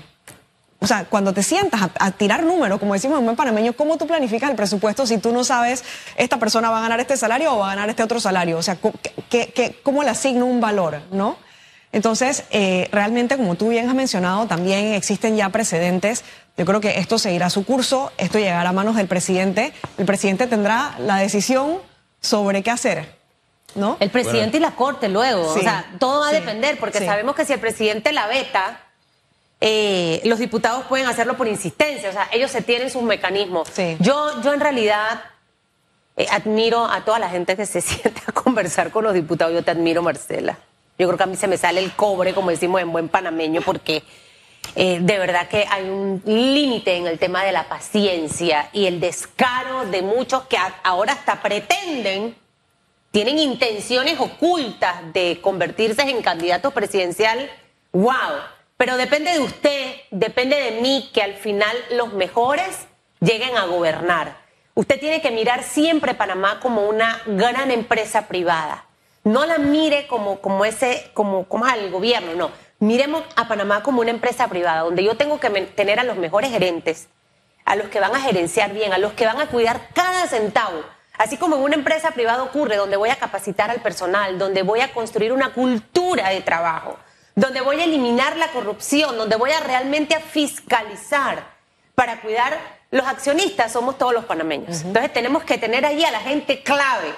O 0.80 0.86
sea, 0.86 1.06
cuando 1.06 1.32
te 1.32 1.42
sientas 1.42 1.90
a, 1.98 2.10
tirar 2.12 2.44
números, 2.44 2.78
como 2.78 2.94
decimos 2.94 3.18
en 3.18 3.24
buen 3.24 3.36
panameño, 3.36 3.72
¿cómo 3.72 3.96
tú 3.96 4.06
planificas 4.06 4.50
el 4.50 4.56
presupuesto 4.56 5.06
si 5.06 5.18
tú 5.18 5.32
no 5.32 5.42
sabes 5.42 5.82
esta 6.16 6.36
persona 6.36 6.70
va 6.70 6.78
a 6.78 6.82
ganar 6.82 7.00
este 7.00 7.16
salario 7.16 7.52
o 7.52 7.58
va 7.58 7.72
a 7.72 7.74
ganar 7.74 7.90
este 7.90 8.04
otro 8.04 8.20
salario? 8.20 8.56
O 8.58 8.62
sea, 8.62 8.78
cómo 9.82 10.04
le 10.04 10.10
asigno 10.10 10.46
un 10.46 10.60
valor, 10.60 11.00
no? 11.10 11.36
Entonces, 11.92 12.44
eh, 12.50 12.88
realmente, 12.92 13.36
como 13.36 13.54
tú 13.54 13.68
bien 13.68 13.88
has 13.88 13.94
mencionado, 13.94 14.46
también 14.46 14.92
existen 14.92 15.36
ya 15.36 15.48
precedentes. 15.48 16.24
Yo 16.56 16.64
creo 16.66 16.80
que 16.80 16.98
esto 16.98 17.18
seguirá 17.18 17.50
su 17.50 17.64
curso, 17.64 18.12
esto 18.18 18.38
llegará 18.38 18.68
a 18.68 18.72
manos 18.72 18.96
del 18.96 19.08
presidente. 19.08 19.72
El 19.96 20.04
presidente 20.04 20.46
tendrá 20.46 20.96
la 20.98 21.16
decisión 21.16 21.78
sobre 22.20 22.62
qué 22.62 22.70
hacer. 22.70 23.16
¿No? 23.74 23.96
El 24.00 24.10
presidente 24.10 24.56
y 24.56 24.60
la 24.60 24.72
corte 24.72 25.08
luego. 25.08 25.46
o 25.52 25.58
sea, 25.58 25.84
todo 25.98 26.20
va 26.20 26.30
a 26.30 26.32
depender, 26.32 26.78
porque 26.78 27.04
sabemos 27.04 27.34
que 27.34 27.44
si 27.44 27.52
el 27.52 27.60
presidente 27.60 28.12
la 28.12 28.26
veta, 28.26 28.80
eh, 29.60 30.20
los 30.24 30.38
diputados 30.38 30.84
pueden 30.86 31.06
hacerlo 31.06 31.36
por 31.36 31.48
insistencia, 31.48 32.08
o 32.08 32.12
sea, 32.12 32.28
ellos 32.32 32.50
se 32.50 32.62
tienen 32.62 32.90
sus 32.90 33.02
mecanismos. 33.02 33.68
Yo, 34.00 34.40
yo 34.42 34.54
en 34.54 34.60
realidad 34.60 35.20
eh, 36.16 36.26
admiro 36.30 36.84
a 36.84 37.04
toda 37.04 37.18
la 37.18 37.28
gente 37.28 37.56
que 37.56 37.66
se 37.66 37.80
siente 37.82 38.22
a 38.26 38.32
conversar 38.32 38.90
con 38.90 39.04
los 39.04 39.14
diputados. 39.14 39.54
Yo 39.54 39.62
te 39.62 39.70
admiro, 39.70 40.02
Marcela. 40.02 40.58
Yo 40.98 41.06
creo 41.06 41.16
que 41.16 41.22
a 41.22 41.26
mí 41.26 41.36
se 41.36 41.46
me 41.46 41.56
sale 41.56 41.80
el 41.80 41.92
cobre, 41.92 42.34
como 42.34 42.50
decimos 42.50 42.80
en 42.80 42.90
buen 42.90 43.08
panameño, 43.08 43.60
porque 43.62 44.02
eh, 44.74 44.98
de 45.00 45.18
verdad 45.18 45.48
que 45.48 45.64
hay 45.70 45.88
un 45.88 46.20
límite 46.26 46.96
en 46.96 47.06
el 47.06 47.18
tema 47.18 47.44
de 47.44 47.52
la 47.52 47.68
paciencia 47.68 48.68
y 48.72 48.86
el 48.86 48.98
descaro 48.98 49.86
de 49.86 50.02
muchos 50.02 50.42
que 50.44 50.56
ahora 50.82 51.12
hasta 51.12 51.40
pretenden, 51.40 52.34
tienen 53.12 53.38
intenciones 53.38 54.18
ocultas 54.18 55.12
de 55.12 55.40
convertirse 55.40 56.02
en 56.02 56.20
candidato 56.20 56.72
presidencial. 56.72 57.48
¡Wow! 57.92 58.12
Pero 58.76 58.96
depende 58.96 59.32
de 59.32 59.40
usted, 59.40 59.94
depende 60.10 60.56
de 60.56 60.80
mí 60.80 61.10
que 61.14 61.22
al 61.22 61.34
final 61.34 61.76
los 61.92 62.12
mejores 62.12 62.86
lleguen 63.20 63.56
a 63.56 63.66
gobernar. 63.66 64.36
Usted 64.74 65.00
tiene 65.00 65.20
que 65.20 65.30
mirar 65.30 65.62
siempre 65.62 66.14
Panamá 66.14 66.60
como 66.60 66.88
una 66.88 67.20
gran 67.26 67.70
empresa 67.70 68.28
privada. 68.28 68.87
No 69.24 69.46
la 69.46 69.58
mire 69.58 70.06
como, 70.06 70.40
como 70.40 70.64
ese, 70.64 71.10
como, 71.14 71.44
como 71.48 71.66
al 71.66 71.90
gobierno, 71.90 72.34
no. 72.34 72.50
Miremos 72.78 73.22
a 73.36 73.48
Panamá 73.48 73.82
como 73.82 74.00
una 74.00 74.10
empresa 74.10 74.48
privada, 74.48 74.82
donde 74.82 75.04
yo 75.04 75.16
tengo 75.16 75.40
que 75.40 75.50
tener 75.50 75.98
a 75.98 76.04
los 76.04 76.16
mejores 76.16 76.50
gerentes, 76.50 77.08
a 77.64 77.76
los 77.76 77.88
que 77.88 78.00
van 78.00 78.14
a 78.14 78.20
gerenciar 78.20 78.72
bien, 78.72 78.92
a 78.92 78.98
los 78.98 79.12
que 79.12 79.26
van 79.26 79.40
a 79.40 79.48
cuidar 79.48 79.88
cada 79.92 80.26
centavo. 80.26 80.82
Así 81.18 81.36
como 81.36 81.56
en 81.56 81.62
una 81.62 81.74
empresa 81.74 82.12
privada 82.12 82.42
ocurre, 82.44 82.76
donde 82.76 82.96
voy 82.96 83.10
a 83.10 83.16
capacitar 83.16 83.70
al 83.70 83.82
personal, 83.82 84.38
donde 84.38 84.62
voy 84.62 84.80
a 84.80 84.92
construir 84.92 85.32
una 85.32 85.52
cultura 85.52 86.28
de 86.28 86.40
trabajo 86.40 86.96
donde 87.38 87.60
voy 87.60 87.80
a 87.80 87.84
eliminar 87.84 88.36
la 88.36 88.48
corrupción, 88.48 89.16
donde 89.16 89.36
voy 89.36 89.52
a 89.52 89.60
realmente 89.60 90.16
a 90.16 90.20
fiscalizar 90.20 91.44
para 91.94 92.20
cuidar 92.20 92.58
los 92.90 93.06
accionistas, 93.06 93.72
somos 93.72 93.96
todos 93.96 94.12
los 94.12 94.24
panameños. 94.24 94.82
Entonces 94.82 95.12
tenemos 95.12 95.44
que 95.44 95.56
tener 95.56 95.86
ahí 95.86 96.04
a 96.04 96.10
la 96.10 96.18
gente 96.18 96.64
clave. 96.64 97.14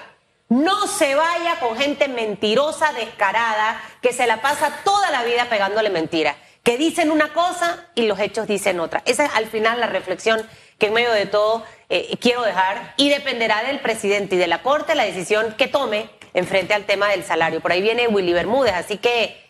No 0.51 0.85
se 0.85 1.15
vaya 1.15 1.61
con 1.61 1.77
gente 1.77 2.09
mentirosa, 2.09 2.91
descarada, 2.91 3.81
que 4.01 4.11
se 4.11 4.27
la 4.27 4.41
pasa 4.41 4.81
toda 4.83 5.09
la 5.09 5.23
vida 5.23 5.45
pegándole 5.45 5.89
mentiras, 5.89 6.35
que 6.61 6.77
dicen 6.77 7.09
una 7.09 7.31
cosa 7.31 7.87
y 7.95 8.01
los 8.01 8.19
hechos 8.19 8.47
dicen 8.47 8.81
otra. 8.81 9.01
Esa 9.05 9.23
es 9.23 9.31
al 9.33 9.45
final 9.45 9.79
la 9.79 9.87
reflexión 9.87 10.45
que 10.77 10.87
en 10.87 10.93
medio 10.93 11.13
de 11.13 11.25
todo 11.25 11.63
eh, 11.87 12.17
quiero 12.19 12.41
dejar 12.41 12.95
y 12.97 13.07
dependerá 13.07 13.63
del 13.63 13.79
presidente 13.79 14.35
y 14.35 14.39
de 14.39 14.47
la 14.47 14.61
Corte 14.61 14.93
la 14.93 15.05
decisión 15.05 15.55
que 15.57 15.67
tome 15.67 16.09
en 16.33 16.45
frente 16.45 16.73
al 16.73 16.83
tema 16.83 17.07
del 17.07 17.23
salario. 17.23 17.61
Por 17.61 17.71
ahí 17.71 17.81
viene 17.81 18.09
Willy 18.09 18.33
Bermúdez, 18.33 18.73
así 18.73 18.97
que 18.97 19.41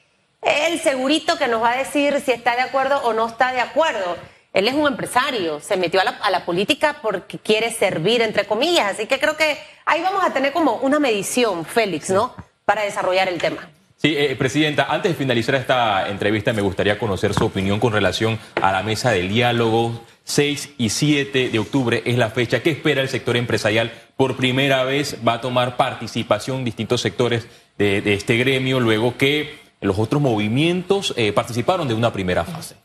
el 0.44 0.80
segurito 0.80 1.36
que 1.40 1.48
nos 1.48 1.64
va 1.64 1.72
a 1.72 1.78
decir 1.78 2.22
si 2.24 2.32
está 2.32 2.56
de 2.56 2.62
acuerdo 2.62 3.02
o 3.06 3.14
no 3.14 3.26
está 3.26 3.54
de 3.54 3.62
acuerdo. 3.62 4.18
Él 4.54 4.68
es 4.68 4.74
un 4.74 4.86
empresario, 4.86 5.62
se 5.62 5.78
metió 5.78 6.02
a 6.02 6.30
la, 6.30 6.46
política 6.46 6.98
porque 7.02 7.40
quiere 7.40 7.72
servir, 7.72 8.22
entre 8.22 8.46
comillas. 8.46 8.94
Así 8.94 9.08
que 9.08 9.20
creo 9.20 9.38
que 9.38 9.58
ahí 9.86 10.02
vamos 10.02 10.24
a 10.24 10.34
tener 10.34 10.52
como 10.52 10.76
una 10.78 11.00
medición, 11.00 11.66
Félix, 11.66 12.10
¿no? 12.10 12.36
Para 12.66 12.84
desarrollar 12.84 13.30
el 13.30 13.38
tema. 13.38 13.70
Sí, 13.96 14.16
eh, 14.18 14.36
Presidenta, 14.36 14.88
antes 14.90 15.12
de 15.12 15.18
finalizar 15.18 15.56
esta 15.56 16.10
entrevista 16.10 16.52
me 16.54 16.62
gustaría 16.62 16.98
conocer 16.98 17.34
su 17.34 17.46
opinión 17.46 17.80
con 17.80 17.94
relación 17.94 18.40
a 18.62 18.72
la 18.72 18.84
mesa 18.84 19.12
del 19.12 19.30
diálogo. 19.30 20.04
6 20.24 20.74
y 20.78 20.90
7 20.90 21.50
de 21.50 21.60
octubre 21.60 22.04
es 22.06 22.18
la 22.18 22.30
fecha. 22.30 22.62
¿Qué 22.62 22.72
espera 22.72 23.02
el 23.02 23.10
sector 23.10 23.38
empresarial? 23.38 23.92
Por 24.18 24.38
primera 24.38 24.84
vez 24.84 25.18
va 25.26 25.34
a 25.34 25.42
tomar 25.42 25.78
participación 25.78 26.66
distintos 26.66 27.02
sectores 27.02 27.48
de, 27.78 28.02
de 28.02 28.14
este 28.14 28.38
gremio, 28.38 28.80
luego 28.80 29.18
que 29.18 29.60
los 29.82 29.98
otros 29.98 30.22
movimientos 30.22 31.14
eh, 31.18 31.32
participaron 31.32 31.88
de 31.88 31.94
una 31.96 32.14
primera 32.14 32.44
fase. 32.46 32.76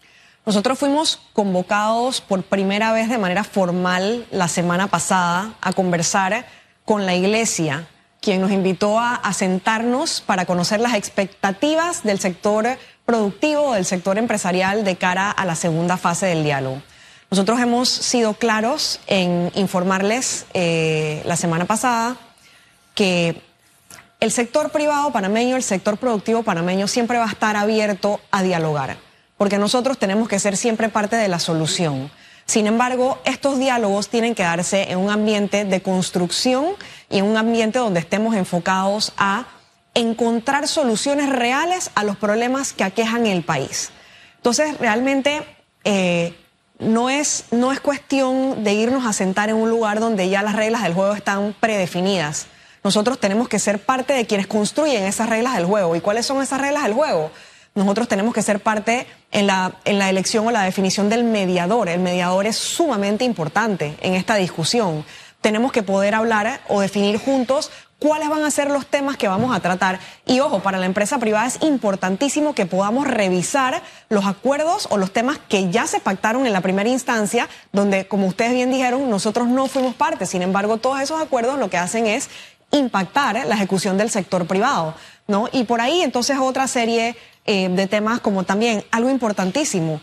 Nosotros 0.46 0.78
fuimos 0.78 1.18
convocados 1.32 2.20
por 2.20 2.44
primera 2.44 2.92
vez 2.92 3.08
de 3.08 3.18
manera 3.18 3.42
formal 3.42 4.28
la 4.30 4.46
semana 4.46 4.86
pasada 4.86 5.54
a 5.60 5.72
conversar 5.72 6.46
con 6.84 7.04
la 7.04 7.16
iglesia, 7.16 7.88
quien 8.20 8.40
nos 8.40 8.52
invitó 8.52 9.00
a, 9.00 9.20
sentarnos 9.32 10.20
para 10.20 10.46
conocer 10.46 10.78
las 10.78 10.94
expectativas 10.94 12.04
del 12.04 12.20
sector 12.20 12.78
productivo, 13.04 13.74
del 13.74 13.84
sector 13.84 14.18
empresarial 14.18 14.84
de 14.84 14.94
cara 14.94 15.32
a 15.32 15.44
la 15.46 15.56
segunda 15.56 15.96
fase 15.96 16.26
del 16.26 16.44
diálogo. 16.44 16.80
Nosotros 17.28 17.58
hemos 17.58 17.88
sido 17.88 18.34
claros 18.34 19.00
en 19.08 19.50
informarles 19.56 20.46
eh, 20.54 21.22
la 21.26 21.36
semana 21.36 21.64
pasada 21.64 22.16
que 22.94 23.42
el 24.20 24.30
sector 24.30 24.70
privado 24.70 25.10
panameño, 25.10 25.56
el 25.56 25.64
sector 25.64 25.96
productivo 25.96 26.44
panameño 26.44 26.86
siempre 26.86 27.18
va 27.18 27.24
a 27.24 27.30
estar 27.30 27.56
abierto 27.56 28.20
a 28.30 28.44
dialogar, 28.44 28.96
porque 29.36 29.58
nosotros 29.58 29.98
tenemos 29.98 30.28
que 30.28 30.38
ser 30.38 30.56
siempre 30.56 30.88
parte 30.88 31.16
de 31.16 31.28
la 31.28 31.38
solución. 31.38 32.10
Sin 32.46 32.66
embargo, 32.66 33.20
estos 33.24 33.58
diálogos 33.58 34.08
tienen 34.08 34.34
que 34.34 34.44
darse 34.44 34.90
en 34.90 34.98
un 34.98 35.10
ambiente 35.10 35.64
de 35.64 35.82
construcción 35.82 36.66
y 37.10 37.18
en 37.18 37.24
un 37.24 37.36
ambiente 37.36 37.78
donde 37.78 38.00
estemos 38.00 38.36
enfocados 38.36 39.12
a 39.16 39.46
encontrar 39.94 40.68
soluciones 40.68 41.28
reales 41.28 41.90
a 41.94 42.04
los 42.04 42.16
problemas 42.16 42.72
que 42.72 42.84
aquejan 42.84 43.26
el 43.26 43.42
país. 43.42 43.90
Entonces, 44.36 44.78
realmente 44.78 45.42
eh, 45.84 46.34
no, 46.78 47.10
es, 47.10 47.46
no 47.50 47.72
es 47.72 47.80
cuestión 47.80 48.62
de 48.62 48.74
irnos 48.74 49.06
a 49.06 49.12
sentar 49.12 49.48
en 49.48 49.56
un 49.56 49.68
lugar 49.68 49.98
donde 49.98 50.28
ya 50.28 50.42
las 50.42 50.54
reglas 50.54 50.82
del 50.82 50.94
juego 50.94 51.14
están 51.14 51.54
predefinidas 51.58 52.46
nosotros 52.86 53.18
tenemos 53.18 53.48
que 53.48 53.58
ser 53.58 53.80
parte 53.80 54.12
de 54.12 54.26
quienes 54.26 54.46
construyen 54.46 55.02
esas 55.02 55.28
reglas 55.28 55.56
del 55.56 55.64
juego. 55.64 55.96
¿Y 55.96 56.00
cuáles 56.00 56.24
son 56.24 56.40
esas 56.40 56.60
reglas 56.60 56.84
del 56.84 56.92
juego? 56.92 57.32
Nosotros 57.76 58.08
tenemos 58.08 58.32
que 58.32 58.40
ser 58.40 58.60
parte 58.60 59.06
en 59.30 59.46
la, 59.46 59.76
en 59.84 59.98
la 59.98 60.08
elección 60.08 60.46
o 60.46 60.50
la 60.50 60.62
definición 60.62 61.10
del 61.10 61.24
mediador. 61.24 61.90
El 61.90 62.00
mediador 62.00 62.46
es 62.46 62.56
sumamente 62.56 63.24
importante 63.24 63.96
en 64.00 64.14
esta 64.14 64.34
discusión. 64.36 65.04
Tenemos 65.42 65.72
que 65.72 65.82
poder 65.82 66.14
hablar 66.14 66.62
o 66.68 66.80
definir 66.80 67.18
juntos 67.18 67.70
cuáles 67.98 68.30
van 68.30 68.44
a 68.44 68.50
ser 68.50 68.70
los 68.70 68.86
temas 68.86 69.18
que 69.18 69.28
vamos 69.28 69.54
a 69.54 69.60
tratar. 69.60 70.00
Y 70.24 70.40
ojo, 70.40 70.60
para 70.60 70.78
la 70.78 70.86
empresa 70.86 71.18
privada 71.18 71.46
es 71.46 71.62
importantísimo 71.62 72.54
que 72.54 72.64
podamos 72.64 73.06
revisar 73.06 73.82
los 74.08 74.24
acuerdos 74.24 74.88
o 74.90 74.96
los 74.96 75.12
temas 75.12 75.38
que 75.46 75.70
ya 75.70 75.86
se 75.86 76.00
pactaron 76.00 76.46
en 76.46 76.54
la 76.54 76.62
primera 76.62 76.88
instancia, 76.88 77.46
donde, 77.72 78.08
como 78.08 78.26
ustedes 78.26 78.54
bien 78.54 78.70
dijeron, 78.70 79.10
nosotros 79.10 79.48
no 79.48 79.66
fuimos 79.66 79.94
parte. 79.94 80.24
Sin 80.24 80.40
embargo, 80.40 80.78
todos 80.78 81.00
esos 81.02 81.20
acuerdos 81.20 81.58
lo 81.58 81.68
que 81.68 81.76
hacen 81.76 82.06
es 82.06 82.30
impactar 82.70 83.46
la 83.46 83.54
ejecución 83.54 83.98
del 83.98 84.10
sector 84.10 84.46
privado, 84.46 84.94
¿no? 85.26 85.48
Y 85.52 85.64
por 85.64 85.82
ahí 85.82 86.00
entonces 86.00 86.38
otra 86.38 86.66
serie 86.68 87.16
eh, 87.46 87.68
de 87.68 87.86
temas 87.86 88.20
como 88.20 88.44
también 88.44 88.84
algo 88.90 89.10
importantísimo. 89.10 90.00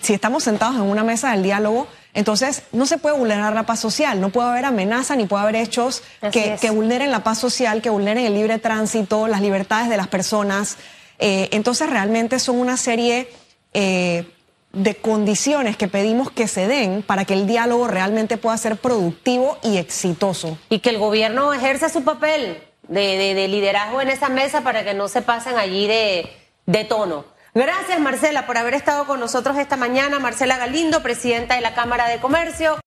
Si 0.00 0.14
estamos 0.14 0.42
sentados 0.42 0.76
en 0.76 0.82
una 0.82 1.04
mesa 1.04 1.30
del 1.30 1.42
diálogo, 1.42 1.86
Entonces, 2.12 2.62
no 2.72 2.86
se 2.86 2.96
puede 2.96 3.14
vulnerar 3.14 3.52
la 3.52 3.66
paz 3.66 3.78
social, 3.78 4.22
no 4.22 4.30
puede 4.30 4.48
haber 4.48 4.64
amenaza 4.64 5.16
ni 5.16 5.26
puede 5.26 5.42
haber 5.42 5.56
hechos 5.56 6.02
que, 6.32 6.56
que, 6.58 6.70
vulneren 6.70 7.10
la 7.10 7.22
paz 7.22 7.38
social, 7.38 7.82
que 7.82 7.90
vulneren 7.90 8.24
el 8.24 8.32
libre 8.32 8.58
tránsito, 8.58 9.28
las 9.28 9.42
libertades 9.42 9.90
de 9.90 9.98
las 9.98 10.08
personas. 10.08 10.78
Eh, 11.18 11.50
entonces, 11.52 11.90
realmente 11.90 12.38
son 12.38 12.56
una 12.56 12.78
serie 12.78 13.28
eh, 13.74 14.26
de 14.72 14.94
condiciones 14.94 15.76
que 15.76 15.88
pedimos 15.88 16.30
que 16.30 16.48
se 16.48 16.66
den 16.66 17.02
para 17.02 17.24
que 17.24 17.34
el 17.34 17.46
diálogo 17.46 17.88
realmente 17.88 18.36
pueda 18.36 18.56
ser 18.58 18.76
productivo 18.76 19.58
y 19.62 19.78
exitoso. 19.78 20.58
Y 20.68 20.80
que 20.80 20.90
el 20.90 20.98
gobierno 20.98 21.52
ejerza 21.54 21.88
su 21.88 22.02
papel 22.02 22.58
de, 22.88 23.48
liderazgo 23.48 24.00
en 24.00 24.08
esa 24.08 24.28
mesa 24.28 24.62
para 24.62 24.84
que 24.84 24.94
no 24.94 25.08
se 25.08 25.22
pasen 25.22 25.56
allí 25.56 25.86
de, 25.86 26.30
de 26.66 26.84
tono. 26.84 27.24
Gracias, 27.54 27.98
Marcela, 28.00 28.46
por 28.46 28.58
haber 28.58 28.74
estado 28.74 29.06
con 29.06 29.18
nosotros 29.18 29.56
esta 29.56 29.78
mañana. 29.78 30.18
Marcela 30.18 30.58
Galindo, 30.58 31.02
presidenta 31.02 31.54
de 31.54 31.62
la 31.62 31.74
Cámara 31.74 32.08
de 32.08 32.20
Comercio. 32.20 32.74